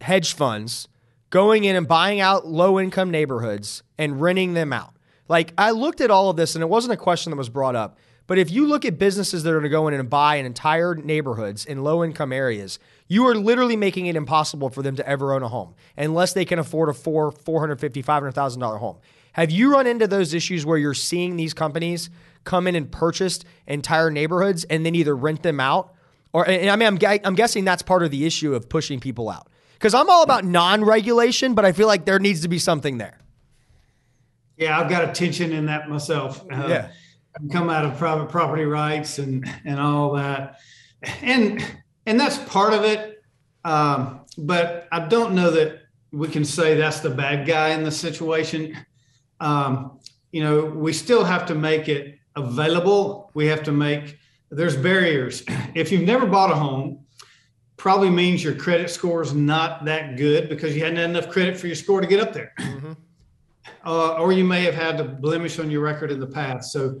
hedge 0.00 0.32
funds 0.32 0.88
going 1.28 1.64
in 1.64 1.76
and 1.76 1.86
buying 1.86 2.20
out 2.20 2.46
low 2.46 2.80
income 2.80 3.10
neighborhoods 3.10 3.82
and 3.98 4.20
renting 4.20 4.54
them 4.54 4.72
out. 4.72 4.94
Like 5.32 5.54
I 5.56 5.70
looked 5.70 6.02
at 6.02 6.10
all 6.10 6.28
of 6.28 6.36
this 6.36 6.54
and 6.56 6.62
it 6.62 6.68
wasn't 6.68 6.92
a 6.92 6.96
question 6.98 7.30
that 7.30 7.38
was 7.38 7.48
brought 7.48 7.74
up. 7.74 7.96
But 8.26 8.36
if 8.36 8.50
you 8.50 8.66
look 8.66 8.84
at 8.84 8.98
businesses 8.98 9.42
that 9.42 9.50
are 9.50 9.54
going 9.54 9.62
to 9.62 9.68
go 9.70 9.88
in 9.88 9.94
and 9.94 10.10
buy 10.10 10.36
an 10.36 10.44
entire 10.44 10.94
neighborhoods 10.94 11.64
in 11.64 11.82
low 11.82 12.04
income 12.04 12.34
areas, 12.34 12.78
you 13.08 13.26
are 13.26 13.34
literally 13.34 13.74
making 13.74 14.06
it 14.06 14.14
impossible 14.14 14.68
for 14.68 14.82
them 14.82 14.94
to 14.96 15.08
ever 15.08 15.32
own 15.32 15.42
a 15.42 15.48
home 15.48 15.74
unless 15.96 16.34
they 16.34 16.44
can 16.44 16.58
afford 16.58 16.90
a 16.90 16.92
four, 16.92 17.32
four 17.32 17.60
hundred 17.60 17.80
fifty, 17.80 18.02
five 18.02 18.22
hundred 18.22 18.32
thousand 18.32 18.60
dollar 18.60 18.76
home. 18.76 18.98
Have 19.32 19.50
you 19.50 19.72
run 19.72 19.86
into 19.86 20.06
those 20.06 20.34
issues 20.34 20.66
where 20.66 20.76
you're 20.76 20.92
seeing 20.92 21.36
these 21.36 21.54
companies 21.54 22.10
come 22.44 22.66
in 22.66 22.74
and 22.74 22.92
purchase 22.92 23.40
entire 23.66 24.10
neighborhoods 24.10 24.64
and 24.64 24.84
then 24.84 24.94
either 24.94 25.16
rent 25.16 25.42
them 25.42 25.60
out, 25.60 25.94
or 26.34 26.46
I 26.46 26.76
mean, 26.76 26.88
I'm, 26.88 26.98
I'm 27.24 27.34
guessing 27.34 27.64
that's 27.64 27.82
part 27.82 28.02
of 28.02 28.10
the 28.10 28.26
issue 28.26 28.54
of 28.54 28.68
pushing 28.68 29.00
people 29.00 29.30
out. 29.30 29.48
Because 29.72 29.94
I'm 29.94 30.10
all 30.10 30.22
about 30.22 30.44
non-regulation, 30.44 31.54
but 31.54 31.64
I 31.64 31.72
feel 31.72 31.86
like 31.86 32.04
there 32.04 32.18
needs 32.18 32.42
to 32.42 32.48
be 32.48 32.58
something 32.58 32.98
there. 32.98 33.16
Yeah, 34.56 34.78
I've 34.78 34.88
got 34.88 35.08
a 35.08 35.12
tension 35.12 35.52
in 35.52 35.66
that 35.66 35.88
myself. 35.88 36.44
Uh, 36.52 36.66
yeah, 36.68 36.88
I've 37.36 37.50
come 37.50 37.70
out 37.70 37.84
of 37.84 37.96
private 37.98 38.28
property 38.28 38.64
rights 38.64 39.18
and 39.18 39.48
and 39.64 39.80
all 39.80 40.12
that, 40.14 40.58
and 41.22 41.64
and 42.06 42.20
that's 42.20 42.38
part 42.38 42.74
of 42.74 42.84
it. 42.84 43.22
Um, 43.64 44.20
but 44.38 44.88
I 44.92 45.00
don't 45.00 45.34
know 45.34 45.50
that 45.50 45.80
we 46.10 46.28
can 46.28 46.44
say 46.44 46.74
that's 46.74 47.00
the 47.00 47.10
bad 47.10 47.46
guy 47.46 47.70
in 47.70 47.84
the 47.84 47.90
situation. 47.90 48.76
Um, 49.40 49.98
you 50.30 50.42
know, 50.42 50.64
we 50.64 50.92
still 50.92 51.24
have 51.24 51.46
to 51.46 51.54
make 51.54 51.88
it 51.88 52.18
available. 52.36 53.30
We 53.34 53.46
have 53.46 53.62
to 53.64 53.72
make 53.72 54.18
there's 54.50 54.76
barriers. 54.76 55.42
If 55.74 55.90
you've 55.90 56.02
never 56.02 56.26
bought 56.26 56.50
a 56.50 56.54
home, 56.54 57.06
probably 57.78 58.10
means 58.10 58.44
your 58.44 58.54
credit 58.54 58.90
score 58.90 59.22
is 59.22 59.32
not 59.32 59.86
that 59.86 60.16
good 60.16 60.50
because 60.50 60.74
you 60.76 60.82
hadn't 60.82 60.98
had 60.98 61.10
enough 61.10 61.30
credit 61.30 61.56
for 61.56 61.66
your 61.66 61.76
score 61.76 62.02
to 62.02 62.06
get 62.06 62.20
up 62.20 62.34
there. 62.34 62.52
Mm-hmm 62.60 62.81
uh, 63.84 64.14
or 64.14 64.32
you 64.32 64.44
may 64.44 64.62
have 64.62 64.74
had 64.74 65.00
a 65.00 65.04
blemish 65.04 65.58
on 65.58 65.70
your 65.70 65.82
record 65.82 66.10
in 66.10 66.20
the 66.20 66.26
past. 66.26 66.72
So, 66.72 67.00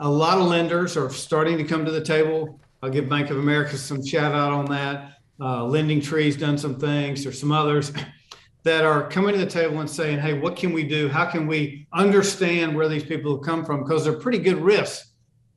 a 0.00 0.08
lot 0.08 0.38
of 0.38 0.46
lenders 0.46 0.96
are 0.96 1.10
starting 1.10 1.56
to 1.58 1.64
come 1.64 1.84
to 1.84 1.92
the 1.92 2.02
table. 2.02 2.58
I'll 2.82 2.90
give 2.90 3.08
Bank 3.08 3.30
of 3.30 3.38
America 3.38 3.76
some 3.76 4.04
shout 4.04 4.32
out 4.32 4.52
on 4.52 4.64
that. 4.66 5.18
Uh, 5.40 5.62
LendingTree's 5.62 6.36
done 6.36 6.58
some 6.58 6.78
things. 6.78 7.22
There's 7.22 7.38
some 7.38 7.52
others 7.52 7.92
that 8.64 8.84
are 8.84 9.08
coming 9.08 9.32
to 9.32 9.38
the 9.38 9.50
table 9.50 9.80
and 9.80 9.88
saying, 9.88 10.18
"Hey, 10.18 10.34
what 10.34 10.56
can 10.56 10.72
we 10.72 10.82
do? 10.82 11.08
How 11.08 11.24
can 11.24 11.46
we 11.46 11.86
understand 11.92 12.74
where 12.74 12.88
these 12.88 13.04
people 13.04 13.36
have 13.36 13.44
come 13.44 13.64
from? 13.64 13.84
Because 13.84 14.04
they're 14.04 14.12
pretty 14.12 14.38
good 14.38 14.58
risks 14.58 15.10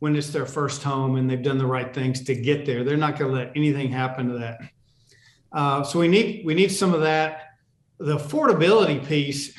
when 0.04 0.16
it's 0.18 0.32
their 0.32 0.46
first 0.46 0.84
home 0.84 1.16
and 1.16 1.30
they've 1.30 1.42
done 1.42 1.58
the 1.58 1.66
right 1.66 1.94
things 1.94 2.22
to 2.26 2.36
get 2.36 2.66
there. 2.66 2.84
They're 2.84 2.98
not 2.98 3.18
going 3.18 3.32
to 3.32 3.38
let 3.38 3.54
anything 3.56 3.90
happen 3.90 4.28
to 4.28 4.38
that. 4.38 4.60
Uh, 5.54 5.82
so 5.82 5.98
we 5.98 6.10
need 6.10 6.46
we 6.46 6.54
need 6.54 6.72
some 6.72 6.94
of 6.94 7.02
that. 7.02 7.54
The 8.00 8.18
affordability 8.18 9.06
piece 9.08 9.58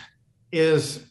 is 0.55 1.05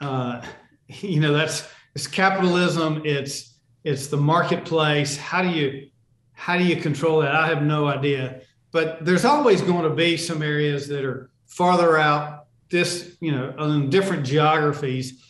uh, 0.00 0.42
you 0.88 1.20
know 1.20 1.32
that's 1.32 1.68
it's 1.94 2.06
capitalism 2.06 3.02
it's 3.04 3.54
it's 3.84 4.08
the 4.08 4.16
marketplace. 4.16 5.16
How 5.16 5.42
do 5.42 5.48
you 5.48 5.88
how 6.32 6.58
do 6.58 6.64
you 6.64 6.76
control 6.76 7.20
that? 7.20 7.34
I 7.34 7.46
have 7.46 7.62
no 7.62 7.86
idea. 7.86 8.40
But 8.72 9.04
there's 9.04 9.24
always 9.24 9.62
going 9.62 9.84
to 9.84 9.94
be 9.94 10.16
some 10.16 10.42
areas 10.42 10.88
that 10.88 11.04
are 11.04 11.30
farther 11.46 11.96
out 11.96 12.46
this 12.68 13.16
you 13.20 13.30
know 13.30 13.54
in 13.58 13.88
different 13.90 14.26
geographies 14.26 15.22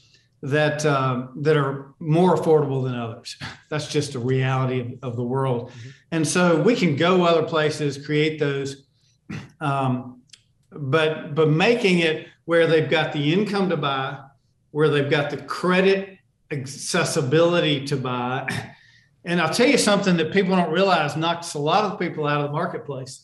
that 0.43 0.87
um, 0.87 1.35
that 1.43 1.57
are 1.57 1.95
more 1.99 2.37
affordable 2.37 2.83
than 2.85 2.95
others. 2.95 3.37
That's 3.69 3.89
just 3.89 4.15
a 4.15 4.19
reality 4.19 4.81
of, 4.81 5.11
of 5.11 5.17
the 5.17 5.25
world. 5.25 5.71
Mm-hmm. 5.71 5.89
and 6.13 6.27
so 6.27 6.61
we 6.61 6.75
can 6.77 6.97
go 6.97 7.25
other 7.25 7.43
places 7.43 8.05
create 8.05 8.39
those 8.39 8.87
um, 9.61 10.23
but 10.71 11.35
but 11.35 11.51
making 11.51 11.99
it 12.01 12.29
where 12.47 12.67
they've 12.67 12.89
got 12.89 13.13
the 13.13 13.33
income 13.33 13.69
to 13.69 13.77
buy, 13.77 14.19
where 14.71 14.89
they've 14.89 15.11
got 15.11 15.31
the 15.31 15.37
credit 15.37 16.19
accessibility 16.51 17.85
to 17.87 17.97
buy. 17.97 18.49
And 19.25 19.41
I'll 19.41 19.53
tell 19.53 19.67
you 19.67 19.79
something 19.79 20.17
that 20.17 20.33
people 20.33 20.57
don't 20.57 20.73
realize 20.73 21.17
knocks 21.17 21.55
a 21.55 21.59
lot 21.59 21.85
of 21.85 21.99
people 21.99 22.27
out 22.27 22.41
of 22.41 22.47
the 22.47 22.53
marketplace. 22.53 23.23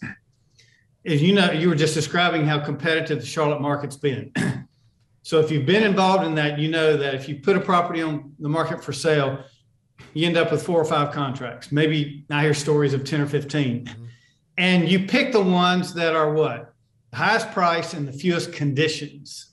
Is 1.04 1.22
you 1.22 1.34
know, 1.34 1.50
you 1.50 1.68
were 1.68 1.74
just 1.74 1.94
describing 1.94 2.44
how 2.46 2.60
competitive 2.60 3.20
the 3.20 3.26
Charlotte 3.26 3.60
market's 3.60 3.96
been. 3.96 4.32
so 5.22 5.40
if 5.40 5.50
you've 5.50 5.66
been 5.66 5.82
involved 5.84 6.24
in 6.24 6.34
that, 6.36 6.58
you 6.58 6.68
know 6.68 6.96
that 6.96 7.14
if 7.14 7.28
you 7.28 7.36
put 7.36 7.56
a 7.56 7.60
property 7.60 8.02
on 8.02 8.34
the 8.38 8.48
market 8.48 8.84
for 8.84 8.92
sale, 8.92 9.44
you 10.14 10.26
end 10.26 10.36
up 10.36 10.50
with 10.50 10.64
four 10.64 10.80
or 10.80 10.84
five 10.84 11.12
contracts. 11.12 11.72
Maybe 11.72 12.24
I 12.30 12.42
hear 12.42 12.54
stories 12.54 12.94
of 12.94 13.04
10 13.04 13.20
or 13.20 13.26
15. 13.26 13.84
Mm-hmm. 13.84 14.04
And 14.58 14.88
you 14.88 15.06
pick 15.06 15.32
the 15.32 15.40
ones 15.40 15.94
that 15.94 16.14
are 16.14 16.32
what? 16.32 16.71
Highest 17.12 17.50
price 17.52 17.94
and 17.94 18.06
the 18.06 18.12
fewest 18.12 18.52
conditions. 18.52 19.52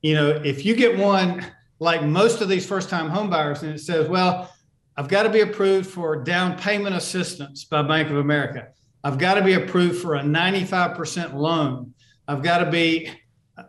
You 0.00 0.14
know, 0.14 0.30
if 0.30 0.64
you 0.64 0.74
get 0.74 0.98
one 0.98 1.46
like 1.78 2.02
most 2.04 2.40
of 2.40 2.48
these 2.48 2.66
first 2.66 2.88
time 2.88 3.10
homebuyers 3.10 3.62
and 3.62 3.72
it 3.72 3.80
says, 3.80 4.08
well, 4.08 4.52
I've 4.96 5.08
got 5.08 5.24
to 5.24 5.30
be 5.30 5.40
approved 5.40 5.88
for 5.88 6.22
down 6.22 6.58
payment 6.58 6.94
assistance 6.94 7.64
by 7.64 7.82
Bank 7.82 8.10
of 8.10 8.16
America. 8.16 8.68
I've 9.04 9.18
got 9.18 9.34
to 9.34 9.42
be 9.42 9.54
approved 9.54 10.00
for 10.00 10.14
a 10.14 10.20
95% 10.20 11.34
loan. 11.34 11.94
I've 12.28 12.42
got 12.42 12.58
to 12.58 12.70
be, 12.70 13.10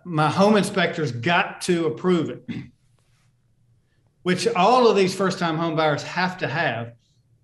my 0.06 0.30
home 0.30 0.58
inspector's 0.58 1.12
got 1.12 1.62
to 1.62 1.88
approve 1.88 2.30
it, 2.30 2.48
which 4.22 4.48
all 4.48 4.88
of 4.88 4.96
these 4.96 5.16
first 5.16 5.40
time 5.40 5.58
homebuyers 5.58 6.04
have 6.04 6.38
to 6.40 6.48
have 6.48 6.94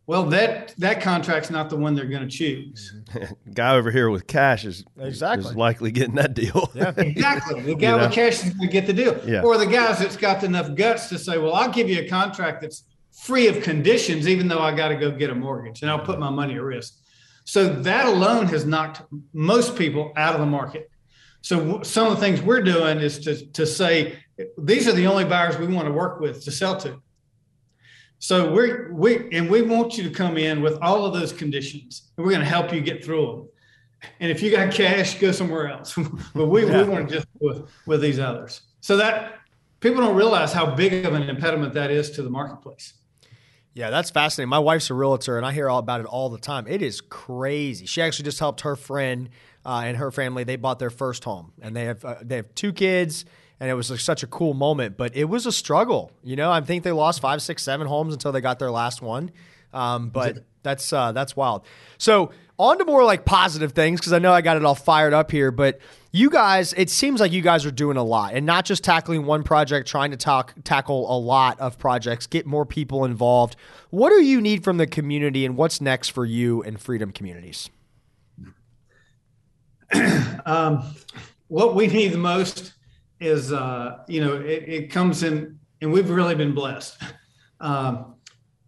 well, 0.09 0.23
that 0.23 0.73
that 0.79 1.01
contract's 1.01 1.51
not 1.51 1.69
the 1.69 1.75
one 1.75 1.93
they're 1.93 2.05
going 2.05 2.27
to 2.27 2.35
choose. 2.35 2.95
guy 3.53 3.75
over 3.75 3.91
here 3.91 4.09
with 4.09 4.25
cash 4.25 4.65
is 4.65 4.83
exactly 4.97 5.51
is 5.51 5.55
likely 5.55 5.91
getting 5.91 6.15
that 6.15 6.33
deal. 6.33 6.71
yeah, 6.73 6.93
exactly. 6.97 7.61
The 7.61 7.75
guy 7.75 7.91
you 7.91 7.95
know? 7.95 8.07
with 8.07 8.13
cash 8.13 8.43
is 8.43 8.53
going 8.55 8.69
to 8.69 8.73
get 8.73 8.87
the 8.87 8.93
deal. 8.93 9.21
Yeah. 9.23 9.43
Or 9.43 9.59
the 9.59 9.67
guys 9.67 9.99
that's 9.99 10.17
got 10.17 10.43
enough 10.43 10.73
guts 10.73 11.09
to 11.09 11.19
say, 11.19 11.37
"Well, 11.37 11.53
I'll 11.53 11.71
give 11.71 11.87
you 11.91 12.01
a 12.01 12.07
contract 12.07 12.61
that's 12.61 12.85
free 13.11 13.49
of 13.49 13.61
conditions, 13.61 14.27
even 14.27 14.47
though 14.47 14.61
I 14.61 14.75
got 14.75 14.87
to 14.87 14.95
go 14.95 15.11
get 15.11 15.29
a 15.29 15.35
mortgage, 15.35 15.83
and 15.83 15.91
I'll 15.91 16.03
put 16.03 16.17
my 16.17 16.31
money 16.31 16.55
at 16.55 16.63
risk." 16.63 16.95
So 17.45 17.69
that 17.69 18.07
alone 18.07 18.47
has 18.47 18.65
knocked 18.65 19.03
most 19.33 19.75
people 19.75 20.11
out 20.15 20.33
of 20.33 20.39
the 20.39 20.47
market. 20.47 20.89
So 21.41 21.83
some 21.83 22.07
of 22.07 22.15
the 22.15 22.19
things 22.19 22.41
we're 22.41 22.63
doing 22.63 22.99
is 22.99 23.19
to 23.19 23.45
to 23.51 23.63
say 23.63 24.17
these 24.57 24.87
are 24.87 24.93
the 24.93 25.05
only 25.05 25.25
buyers 25.25 25.59
we 25.59 25.67
want 25.67 25.85
to 25.85 25.93
work 25.93 26.19
with 26.19 26.43
to 26.45 26.51
sell 26.51 26.77
to. 26.77 26.99
So 28.19 28.51
we're 28.51 28.91
we 28.91 29.29
and 29.31 29.49
we 29.49 29.61
want 29.61 29.97
you 29.97 30.03
to 30.03 30.09
come 30.09 30.37
in 30.37 30.61
with 30.61 30.77
all 30.81 31.05
of 31.05 31.13
those 31.13 31.31
conditions, 31.31 32.11
and 32.17 32.25
we're 32.25 32.31
going 32.31 32.43
to 32.43 32.49
help 32.49 32.73
you 32.73 32.81
get 32.81 33.03
through 33.03 33.25
them. 33.25 33.49
And 34.19 34.29
if 34.29 34.41
you 34.41 34.51
got 34.51 34.73
cash, 34.73 35.19
go 35.19 35.31
somewhere 35.31 35.69
else. 35.69 35.97
but 36.35 36.47
we, 36.47 36.65
yeah. 36.65 36.83
we 36.83 36.89
want 36.89 37.09
to 37.09 37.15
just 37.15 37.27
with 37.39 37.69
with 37.85 38.01
these 38.01 38.19
others. 38.19 38.61
So 38.81 38.97
that 38.97 39.39
people 39.79 40.01
don't 40.01 40.15
realize 40.15 40.51
how 40.51 40.75
big 40.75 41.05
of 41.05 41.13
an 41.13 41.23
impediment 41.23 41.73
that 41.73 41.91
is 41.91 42.11
to 42.11 42.21
the 42.21 42.29
marketplace. 42.29 42.93
Yeah, 43.73 43.89
that's 43.89 44.09
fascinating. 44.09 44.49
My 44.49 44.59
wife's 44.59 44.89
a 44.89 44.93
realtor, 44.93 45.37
and 45.37 45.45
I 45.45 45.53
hear 45.53 45.69
all 45.69 45.79
about 45.79 46.01
it 46.01 46.05
all 46.05 46.29
the 46.29 46.39
time. 46.39 46.67
It 46.67 46.81
is 46.81 46.99
crazy. 46.99 47.85
She 47.85 48.01
actually 48.01 48.25
just 48.25 48.39
helped 48.39 48.61
her 48.61 48.75
friend 48.75 49.29
uh, 49.65 49.83
and 49.85 49.95
her 49.95 50.11
family. 50.11 50.43
They 50.43 50.57
bought 50.57 50.79
their 50.79 50.89
first 50.89 51.23
home, 51.23 51.53
and 51.61 51.73
they 51.73 51.85
have 51.85 52.03
uh, 52.03 52.15
they 52.21 52.35
have 52.37 52.53
two 52.55 52.73
kids 52.73 53.23
and 53.59 53.69
it 53.69 53.73
was 53.73 53.91
like 53.91 53.99
such 53.99 54.23
a 54.23 54.27
cool 54.27 54.53
moment. 54.53 54.97
But 54.97 55.15
it 55.15 55.25
was 55.25 55.45
a 55.45 55.51
struggle. 55.51 56.11
You 56.23 56.35
know, 56.35 56.51
I 56.51 56.61
think 56.61 56.83
they 56.83 56.91
lost 56.91 57.21
five, 57.21 57.41
six, 57.41 57.63
seven 57.63 57.87
homes 57.87 58.13
until 58.13 58.31
they 58.31 58.41
got 58.41 58.59
their 58.59 58.71
last 58.71 59.01
one. 59.01 59.31
Um, 59.73 60.09
but 60.09 60.45
that's 60.63 60.91
uh, 60.91 61.11
that's 61.11 61.35
wild. 61.35 61.65
So 61.97 62.31
on 62.57 62.77
to 62.77 62.85
more 62.85 63.03
like 63.05 63.23
positive 63.25 63.71
things 63.71 63.99
because 63.99 64.13
I 64.13 64.19
know 64.19 64.33
I 64.33 64.41
got 64.41 64.57
it 64.57 64.65
all 64.65 64.75
fired 64.75 65.13
up 65.13 65.31
here. 65.31 65.51
But 65.51 65.79
you 66.11 66.29
guys, 66.29 66.73
it 66.73 66.89
seems 66.89 67.21
like 67.21 67.31
you 67.31 67.41
guys 67.41 67.65
are 67.65 67.71
doing 67.71 67.97
a 67.97 68.03
lot 68.03 68.33
and 68.33 68.45
not 68.45 68.65
just 68.65 68.83
tackling 68.83 69.25
one 69.25 69.43
project, 69.43 69.87
trying 69.87 70.11
to 70.11 70.17
talk 70.17 70.53
tackle 70.63 71.15
a 71.15 71.17
lot 71.17 71.59
of 71.59 71.77
projects, 71.77 72.27
get 72.27 72.45
more 72.45 72.65
people 72.65 73.05
involved. 73.05 73.55
What 73.91 74.09
do 74.09 74.21
you 74.21 74.41
need 74.41 74.63
from 74.63 74.77
the 74.77 74.87
community, 74.87 75.45
and 75.45 75.55
what's 75.55 75.79
next 75.79 76.09
for 76.09 76.25
you 76.25 76.61
and 76.63 76.79
Freedom 76.79 77.11
Communities? 77.11 77.69
um, 80.45 80.83
what 81.47 81.75
we 81.75 81.87
need 81.87 82.11
the 82.11 82.17
most 82.17 82.73
is 83.19 83.51
uh, 83.51 83.99
you 84.07 84.23
know 84.23 84.35
it, 84.37 84.63
it, 84.67 84.91
comes 84.91 85.23
in, 85.23 85.59
and 85.81 85.91
we've 85.91 86.09
really 86.09 86.35
been 86.35 86.53
blessed. 86.53 87.01
Um, 87.61 88.15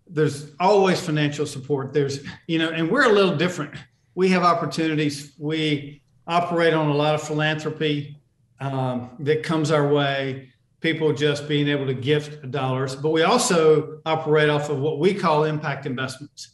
there's 0.05 0.51
always 0.59 0.99
financial 0.99 1.45
support. 1.45 1.93
There's 1.93 2.25
you 2.47 2.59
know, 2.59 2.71
and 2.71 2.91
we're 2.91 3.09
a 3.09 3.13
little 3.13 3.37
different. 3.37 3.73
We 4.15 4.27
have 4.31 4.43
opportunities. 4.43 5.31
We 5.39 6.01
operate 6.27 6.73
on 6.73 6.89
a 6.89 6.93
lot 6.93 7.15
of 7.15 7.23
philanthropy 7.23 8.21
um, 8.59 9.11
that 9.19 9.43
comes 9.43 9.71
our 9.71 9.87
way. 9.87 10.49
people 10.81 11.13
just 11.13 11.47
being 11.47 11.69
able 11.69 11.85
to 11.85 11.93
gift 11.93 12.51
dollars, 12.51 12.97
but 12.97 13.11
we 13.11 13.23
also 13.23 14.01
operate 14.05 14.49
off 14.49 14.69
of 14.69 14.79
what 14.79 14.99
we 14.99 15.13
call 15.13 15.45
impact 15.45 15.85
investments. 15.85 16.49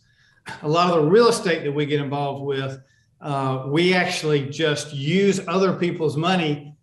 A 0.61 0.67
lot 0.67 0.93
of 0.93 1.03
the 1.03 1.09
real 1.09 1.29
estate 1.29 1.63
that 1.63 1.71
we 1.71 1.87
get 1.87 2.01
involved 2.01 2.43
with, 2.43 2.79
uh, 3.19 3.65
we 3.67 3.95
actually 3.95 4.47
just 4.47 4.93
use 4.93 5.39
other 5.47 5.73
people's 5.73 6.15
money 6.15 6.76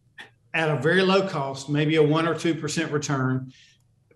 at 0.55 0.71
a 0.71 0.77
very 0.77 1.03
low 1.03 1.29
cost, 1.29 1.69
maybe 1.69 1.97
a 1.97 2.03
one 2.03 2.27
or 2.27 2.35
two 2.35 2.55
percent 2.55 2.93
return, 2.93 3.53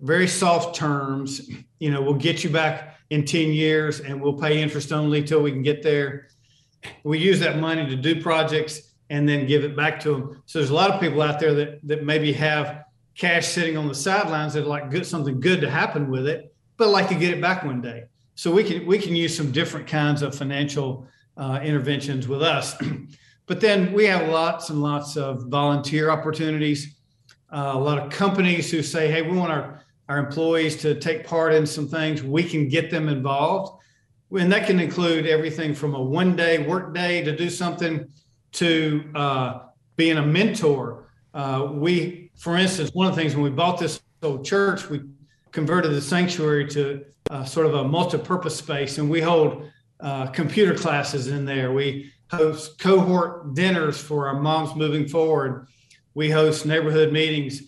very 0.01 0.29
soft 0.29 0.77
terms. 0.77 1.51
You 1.79 1.91
know, 1.91 2.01
we'll 2.01 2.15
get 2.15 2.45
you 2.45 2.51
back 2.51 2.97
in 3.11 3.25
10 3.25 3.53
years 3.53 4.01
and 4.01 4.21
we'll 4.21 4.35
pay 4.39 4.63
interest 4.63 4.93
only 4.93 5.23
till 5.23 5.43
we 5.43 5.51
can 5.51 5.63
get 5.63 5.83
there. 5.83 6.29
We 7.03 7.19
use 7.19 7.41
that 7.41 7.59
money 7.59 7.87
to 7.87 7.97
do 7.97 8.23
projects 8.23 8.95
and 9.11 9.29
then 9.29 9.47
give 9.47 9.65
it 9.65 9.77
back 9.77 9.99
to 10.01 10.13
them. 10.13 10.43
So 10.47 10.59
there's 10.59 10.71
a 10.71 10.75
lot 10.75 10.91
of 10.91 11.01
people 11.01 11.23
out 11.23 11.41
there 11.41 11.55
that 11.55 11.81
that 11.89 12.05
maybe 12.05 12.33
have 12.35 12.85
cash 13.17 13.49
sitting 13.49 13.77
on 13.77 13.89
the 13.89 13.95
sidelines 13.95 14.55
that 14.55 14.67
like 14.67 14.91
good 14.91 15.07
something 15.07 15.41
good 15.41 15.61
to 15.63 15.71
happen 15.71 16.09
with 16.11 16.29
it, 16.29 16.55
but 16.77 16.89
like 16.89 17.09
to 17.09 17.15
get 17.15 17.33
it 17.33 17.41
back 17.41 17.65
one 17.65 17.81
day. 17.81 18.05
So 18.37 18.53
we 18.53 18.63
can 18.63 18.87
we 18.87 18.99
can 18.99 19.17
use 19.17 19.37
some 19.37 19.51
different 19.51 19.87
kinds 19.87 20.23
of 20.23 20.35
financial 20.35 21.09
uh, 21.37 21.61
interventions 21.63 22.29
with 22.29 22.43
us. 22.43 22.77
but 23.49 23.61
then 23.61 23.93
we 23.93 24.05
have 24.05 24.29
lots 24.29 24.69
and 24.69 24.81
lots 24.83 25.17
of 25.17 25.45
volunteer 25.45 26.11
opportunities. 26.11 26.97
Uh, 27.51 27.73
a 27.75 27.79
lot 27.79 27.99
of 27.99 28.13
companies 28.13 28.71
who 28.71 28.83
say, 28.83 29.11
"Hey, 29.11 29.23
we 29.23 29.37
want 29.37 29.51
our 29.51 29.83
our 30.09 30.19
employees 30.19 30.77
to 30.77 30.95
take 30.95 31.27
part 31.27 31.55
in 31.55 31.67
some 31.67 31.89
things." 31.89 32.23
We 32.23 32.45
can 32.45 32.69
get 32.69 32.91
them 32.91 33.09
involved, 33.09 33.83
and 34.39 34.53
that 34.53 34.67
can 34.67 34.79
include 34.79 35.27
everything 35.27 35.75
from 35.75 35.95
a 35.95 36.03
one 36.03 36.37
day 36.37 36.59
work 36.59 36.95
day 36.95 37.25
to 37.25 37.35
do 37.35 37.49
something 37.49 38.07
to 38.53 39.05
uh, 39.15 39.61
being 39.97 40.19
a 40.19 40.27
mentor. 40.27 41.09
Uh, 41.33 41.69
we, 41.73 42.31
for 42.37 42.57
instance, 42.57 42.91
one 42.93 43.07
of 43.07 43.17
the 43.17 43.21
things 43.21 43.35
when 43.35 43.45
we 43.45 43.51
bought 43.51 43.79
this 43.79 44.01
old 44.23 44.45
church, 44.45 44.89
we 44.91 45.01
converted 45.53 45.93
the 45.93 46.03
sanctuary 46.03 46.67
to 46.69 47.05
uh, 47.31 47.45
sort 47.45 47.67
of 47.67 47.75
a 47.75 47.85
multi-purpose 47.85 48.57
space, 48.57 48.99
and 48.99 49.09
we 49.09 49.23
hold 49.23 49.71
uh, 50.01 50.27
computer 50.27 50.75
classes 50.75 51.29
in 51.29 51.47
there. 51.47 51.73
We 51.73 52.13
host 52.31 52.79
cohort 52.79 53.55
dinners 53.55 53.99
for 53.99 54.29
our 54.29 54.41
moms 54.41 54.75
moving 54.75 55.09
forward. 55.09 55.67
We 56.15 56.31
host 56.31 56.67
neighborhood 56.67 57.13
meetings. 57.13 57.63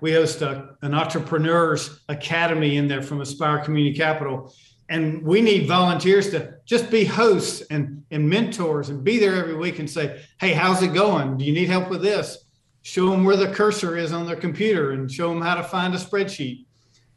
We 0.00 0.12
host 0.12 0.42
a, 0.42 0.76
an 0.82 0.94
entrepreneurs 0.94 2.00
academy 2.08 2.76
in 2.76 2.88
there 2.88 3.02
from 3.02 3.20
Aspire 3.20 3.58
Community 3.58 3.96
Capital. 3.96 4.54
And 4.88 5.22
we 5.22 5.40
need 5.40 5.66
volunteers 5.66 6.30
to 6.30 6.54
just 6.64 6.90
be 6.90 7.04
hosts 7.04 7.62
and, 7.70 8.04
and 8.10 8.28
mentors 8.28 8.90
and 8.90 9.02
be 9.02 9.18
there 9.18 9.34
every 9.34 9.56
week 9.56 9.78
and 9.78 9.88
say 9.88 10.22
hey 10.38 10.52
how's 10.52 10.82
it 10.82 10.92
going? 10.92 11.38
Do 11.38 11.44
you 11.44 11.52
need 11.52 11.68
help 11.68 11.88
with 11.88 12.02
this? 12.02 12.44
Show 12.82 13.10
them 13.10 13.24
where 13.24 13.36
the 13.36 13.48
cursor 13.48 13.96
is 13.96 14.12
on 14.12 14.26
their 14.26 14.36
computer 14.36 14.92
and 14.92 15.10
show 15.10 15.30
them 15.30 15.40
how 15.40 15.54
to 15.54 15.62
find 15.62 15.94
a 15.94 15.98
spreadsheet. 15.98 16.66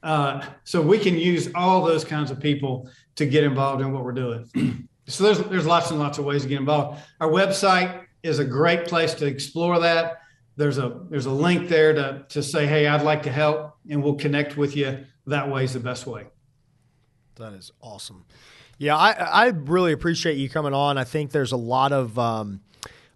Uh, 0.01 0.45
so 0.63 0.81
we 0.81 0.97
can 0.97 1.17
use 1.17 1.49
all 1.55 1.83
those 1.83 2.05
kinds 2.05 2.31
of 2.31 2.39
people 2.39 2.89
to 3.15 3.25
get 3.25 3.43
involved 3.43 3.81
in 3.81 3.91
what 3.91 4.05
we're 4.05 4.11
doing 4.13 4.47
so 5.07 5.23
there's 5.23 5.39
there's 5.49 5.65
lots 5.65 5.89
and 5.91 5.99
lots 5.99 6.17
of 6.17 6.25
ways 6.25 6.43
to 6.43 6.47
get 6.47 6.59
involved 6.59 6.99
our 7.19 7.29
website 7.29 8.03
is 8.23 8.39
a 8.39 8.45
great 8.45 8.85
place 8.85 9.13
to 9.13 9.25
explore 9.25 9.79
that 9.79 10.21
there's 10.55 10.77
a 10.77 11.01
there's 11.09 11.25
a 11.25 11.31
link 11.31 11.69
there 11.69 11.93
to, 11.93 12.25
to 12.29 12.43
say 12.43 12.65
hey 12.65 12.87
i'd 12.87 13.03
like 13.03 13.23
to 13.23 13.31
help 13.31 13.75
and 13.89 14.03
we'll 14.03 14.15
connect 14.15 14.57
with 14.57 14.75
you 14.75 15.05
that 15.25 15.49
way 15.49 15.63
is 15.63 15.73
the 15.73 15.79
best 15.79 16.05
way 16.05 16.25
that 17.37 17.53
is 17.53 17.71
awesome. 17.81 18.25
Yeah, 18.77 18.95
I, 18.95 19.11
I 19.11 19.47
really 19.47 19.91
appreciate 19.91 20.37
you 20.37 20.49
coming 20.49 20.73
on. 20.73 20.97
I 20.97 21.03
think 21.03 21.31
there's 21.31 21.51
a 21.51 21.57
lot 21.57 21.91
of 21.91 22.17
um, 22.19 22.61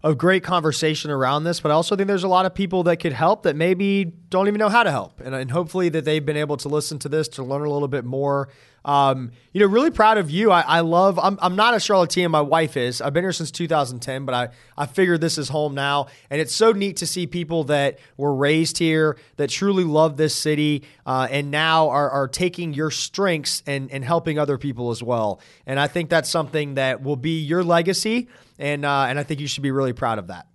of 0.02 0.18
great 0.18 0.42
conversation 0.42 1.10
around 1.10 1.44
this, 1.44 1.60
but 1.60 1.70
I 1.70 1.74
also 1.74 1.94
think 1.94 2.08
there's 2.08 2.24
a 2.24 2.28
lot 2.28 2.46
of 2.46 2.54
people 2.54 2.84
that 2.84 2.96
could 2.96 3.12
help 3.12 3.44
that 3.44 3.54
maybe 3.54 4.12
don't 4.32 4.48
even 4.48 4.58
know 4.58 4.68
how 4.68 4.82
to 4.82 4.90
help, 4.90 5.20
and, 5.20 5.34
and 5.34 5.50
hopefully 5.50 5.88
that 5.90 6.04
they've 6.04 6.24
been 6.24 6.36
able 6.36 6.56
to 6.58 6.68
listen 6.68 6.98
to 7.00 7.08
this 7.08 7.28
to 7.28 7.44
learn 7.44 7.62
a 7.62 7.70
little 7.70 7.88
bit 7.88 8.04
more 8.04 8.48
um, 8.84 9.30
you 9.52 9.60
know, 9.60 9.66
really 9.66 9.90
proud 9.90 10.18
of 10.18 10.30
you. 10.30 10.50
I, 10.50 10.62
I 10.62 10.80
love. 10.80 11.18
I'm, 11.18 11.38
I'm 11.40 11.54
not 11.54 11.74
a 11.74 11.80
Charlottean. 11.80 12.30
My 12.30 12.40
wife 12.40 12.76
is. 12.76 13.00
I've 13.00 13.12
been 13.12 13.24
here 13.24 13.32
since 13.32 13.50
2010, 13.50 14.24
but 14.24 14.34
I 14.34 14.48
I 14.76 14.86
figured 14.86 15.20
this 15.20 15.38
is 15.38 15.48
home 15.48 15.74
now, 15.74 16.08
and 16.30 16.40
it's 16.40 16.54
so 16.54 16.72
neat 16.72 16.96
to 16.98 17.06
see 17.06 17.26
people 17.26 17.64
that 17.64 17.98
were 18.16 18.34
raised 18.34 18.78
here 18.78 19.16
that 19.36 19.50
truly 19.50 19.84
love 19.84 20.16
this 20.16 20.34
city, 20.34 20.82
uh, 21.06 21.28
and 21.30 21.50
now 21.50 21.90
are, 21.90 22.10
are 22.10 22.28
taking 22.28 22.74
your 22.74 22.90
strengths 22.90 23.62
and 23.66 23.90
and 23.92 24.04
helping 24.04 24.38
other 24.38 24.58
people 24.58 24.90
as 24.90 25.02
well. 25.02 25.40
And 25.66 25.78
I 25.78 25.86
think 25.86 26.10
that's 26.10 26.28
something 26.30 26.74
that 26.74 27.02
will 27.02 27.16
be 27.16 27.40
your 27.40 27.62
legacy, 27.62 28.28
and 28.58 28.84
uh, 28.84 29.06
and 29.08 29.18
I 29.18 29.22
think 29.22 29.40
you 29.40 29.46
should 29.46 29.62
be 29.62 29.70
really 29.70 29.92
proud 29.92 30.18
of 30.18 30.26
that. 30.26 30.48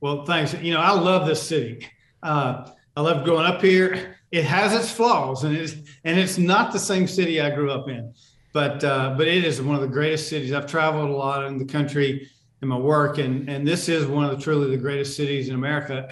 Well, 0.00 0.24
thanks. 0.24 0.54
You 0.54 0.74
know, 0.74 0.80
I 0.80 0.92
love 0.92 1.26
this 1.26 1.42
city. 1.42 1.88
Uh, 2.22 2.70
I 2.96 3.00
love 3.00 3.24
growing 3.24 3.46
up 3.46 3.62
here 3.62 4.16
it 4.30 4.44
has 4.44 4.74
its 4.74 4.92
flaws 4.92 5.44
and 5.44 5.56
it's 5.56 5.74
and 6.04 6.18
it's 6.18 6.38
not 6.38 6.72
the 6.72 6.78
same 6.78 7.06
city 7.06 7.40
I 7.40 7.50
grew 7.50 7.70
up 7.70 7.88
in, 7.88 8.14
but 8.52 8.82
uh, 8.84 9.14
but 9.16 9.26
it 9.26 9.44
is 9.44 9.60
one 9.60 9.74
of 9.74 9.82
the 9.82 9.88
greatest 9.88 10.28
cities. 10.28 10.52
I've 10.52 10.66
traveled 10.66 11.10
a 11.10 11.12
lot 11.12 11.44
in 11.44 11.58
the 11.58 11.64
country 11.64 12.28
in 12.62 12.68
my 12.68 12.78
work, 12.78 13.18
and 13.18 13.48
and 13.48 13.66
this 13.66 13.88
is 13.88 14.06
one 14.06 14.24
of 14.24 14.30
the 14.30 14.42
truly 14.42 14.70
the 14.70 14.76
greatest 14.76 15.16
cities 15.16 15.48
in 15.48 15.54
America, 15.54 16.08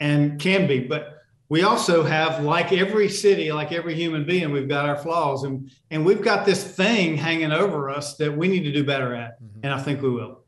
and 0.00 0.40
can 0.40 0.66
be. 0.66 0.80
But 0.80 1.18
we 1.48 1.62
also 1.62 2.04
have, 2.04 2.44
like 2.44 2.72
every 2.72 3.08
city, 3.08 3.52
like 3.52 3.72
every 3.72 3.94
human 3.94 4.24
being, 4.24 4.52
we've 4.52 4.68
got 4.68 4.88
our 4.88 4.96
flaws, 4.96 5.44
and 5.44 5.70
and 5.90 6.04
we've 6.04 6.22
got 6.22 6.44
this 6.44 6.64
thing 6.64 7.16
hanging 7.16 7.52
over 7.52 7.88
us 7.88 8.16
that 8.16 8.36
we 8.36 8.48
need 8.48 8.64
to 8.64 8.72
do 8.72 8.82
better 8.82 9.14
at, 9.14 9.40
mm-hmm. 9.40 9.60
and 9.62 9.72
I 9.72 9.80
think 9.80 10.02
we 10.02 10.10
will. 10.10 10.40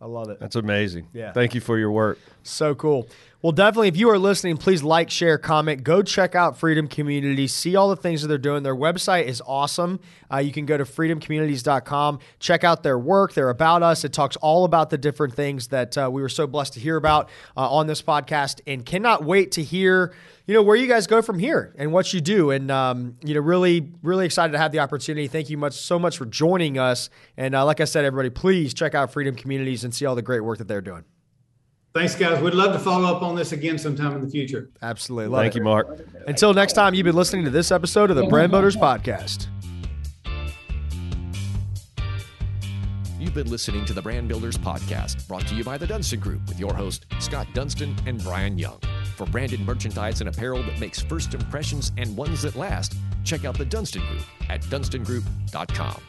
I 0.00 0.04
love 0.04 0.28
it. 0.28 0.38
That's 0.38 0.56
amazing. 0.56 1.08
Yeah. 1.14 1.32
Thank 1.32 1.54
you 1.54 1.60
for 1.62 1.78
your 1.78 1.90
work. 1.90 2.18
So 2.42 2.74
cool. 2.74 3.08
Well, 3.46 3.52
definitely, 3.52 3.86
if 3.86 3.96
you 3.96 4.10
are 4.10 4.18
listening, 4.18 4.56
please 4.56 4.82
like, 4.82 5.08
share, 5.08 5.38
comment. 5.38 5.84
Go 5.84 6.02
check 6.02 6.34
out 6.34 6.58
Freedom 6.58 6.88
Communities. 6.88 7.54
See 7.54 7.76
all 7.76 7.88
the 7.88 7.94
things 7.94 8.22
that 8.22 8.26
they're 8.26 8.38
doing. 8.38 8.64
Their 8.64 8.74
website 8.74 9.26
is 9.26 9.40
awesome. 9.46 10.00
Uh, 10.28 10.38
you 10.38 10.50
can 10.50 10.66
go 10.66 10.76
to 10.76 10.82
freedomcommunities.com, 10.82 12.18
check 12.40 12.64
out 12.64 12.82
their 12.82 12.98
work, 12.98 13.34
their 13.34 13.48
About 13.48 13.84
Us. 13.84 14.02
It 14.02 14.12
talks 14.12 14.34
all 14.38 14.64
about 14.64 14.90
the 14.90 14.98
different 14.98 15.34
things 15.34 15.68
that 15.68 15.96
uh, 15.96 16.10
we 16.12 16.22
were 16.22 16.28
so 16.28 16.48
blessed 16.48 16.72
to 16.72 16.80
hear 16.80 16.96
about 16.96 17.28
uh, 17.56 17.70
on 17.70 17.86
this 17.86 18.02
podcast 18.02 18.62
and 18.66 18.84
cannot 18.84 19.22
wait 19.22 19.52
to 19.52 19.62
hear 19.62 20.12
you 20.48 20.54
know 20.54 20.62
where 20.62 20.76
you 20.76 20.88
guys 20.88 21.06
go 21.06 21.22
from 21.22 21.38
here 21.38 21.72
and 21.78 21.92
what 21.92 22.12
you 22.12 22.20
do 22.20 22.50
and 22.50 22.68
um, 22.72 23.16
you 23.22 23.34
know 23.34 23.40
really 23.40 23.92
really 24.02 24.26
excited 24.26 24.54
to 24.54 24.58
have 24.58 24.72
the 24.72 24.80
opportunity 24.80 25.28
thank 25.28 25.50
you 25.50 25.56
much 25.56 25.74
so 25.74 26.00
much 26.00 26.18
for 26.18 26.26
joining 26.26 26.78
us 26.78 27.10
and 27.36 27.54
uh, 27.54 27.64
like 27.64 27.80
i 27.80 27.84
said 27.84 28.04
everybody 28.04 28.30
please 28.30 28.72
check 28.72 28.94
out 28.94 29.12
freedom 29.12 29.34
communities 29.34 29.82
and 29.82 29.92
see 29.92 30.06
all 30.06 30.14
the 30.14 30.22
great 30.22 30.40
work 30.40 30.58
that 30.58 30.68
they're 30.68 30.80
doing 30.80 31.02
Thanks, 31.96 32.14
guys. 32.14 32.42
We'd 32.42 32.52
love 32.52 32.74
to 32.74 32.78
follow 32.78 33.08
up 33.08 33.22
on 33.22 33.36
this 33.36 33.52
again 33.52 33.78
sometime 33.78 34.12
in 34.16 34.20
the 34.20 34.28
future. 34.28 34.68
Absolutely. 34.82 35.28
Love 35.28 35.40
Thank 35.40 35.54
it. 35.54 35.60
you, 35.60 35.64
Mark. 35.64 35.98
Until 36.26 36.52
next 36.52 36.74
time, 36.74 36.92
you've 36.92 37.06
been 37.06 37.16
listening 37.16 37.46
to 37.46 37.50
this 37.50 37.72
episode 37.72 38.10
of 38.10 38.16
the 38.16 38.26
Brand 38.26 38.52
Builders 38.52 38.76
Podcast. 38.76 39.46
You've 43.18 43.32
been 43.32 43.50
listening 43.50 43.86
to 43.86 43.94
the 43.94 44.02
Brand 44.02 44.28
Builders 44.28 44.58
Podcast, 44.58 45.26
brought 45.26 45.46
to 45.46 45.54
you 45.54 45.64
by 45.64 45.78
the 45.78 45.86
Dunston 45.86 46.20
Group 46.20 46.46
with 46.46 46.60
your 46.60 46.74
host, 46.74 47.06
Scott 47.18 47.46
Dunston 47.54 47.96
and 48.04 48.22
Brian 48.22 48.58
Young. 48.58 48.78
For 49.16 49.26
branded 49.26 49.60
merchandise 49.60 50.20
and 50.20 50.28
apparel 50.28 50.62
that 50.64 50.78
makes 50.78 51.00
first 51.00 51.32
impressions 51.32 51.92
and 51.96 52.14
ones 52.14 52.42
that 52.42 52.56
last, 52.56 52.94
check 53.24 53.46
out 53.46 53.56
the 53.56 53.64
Dunston 53.64 54.02
Group 54.06 54.50
at 54.50 54.60
dunstongroup.com. 54.64 56.02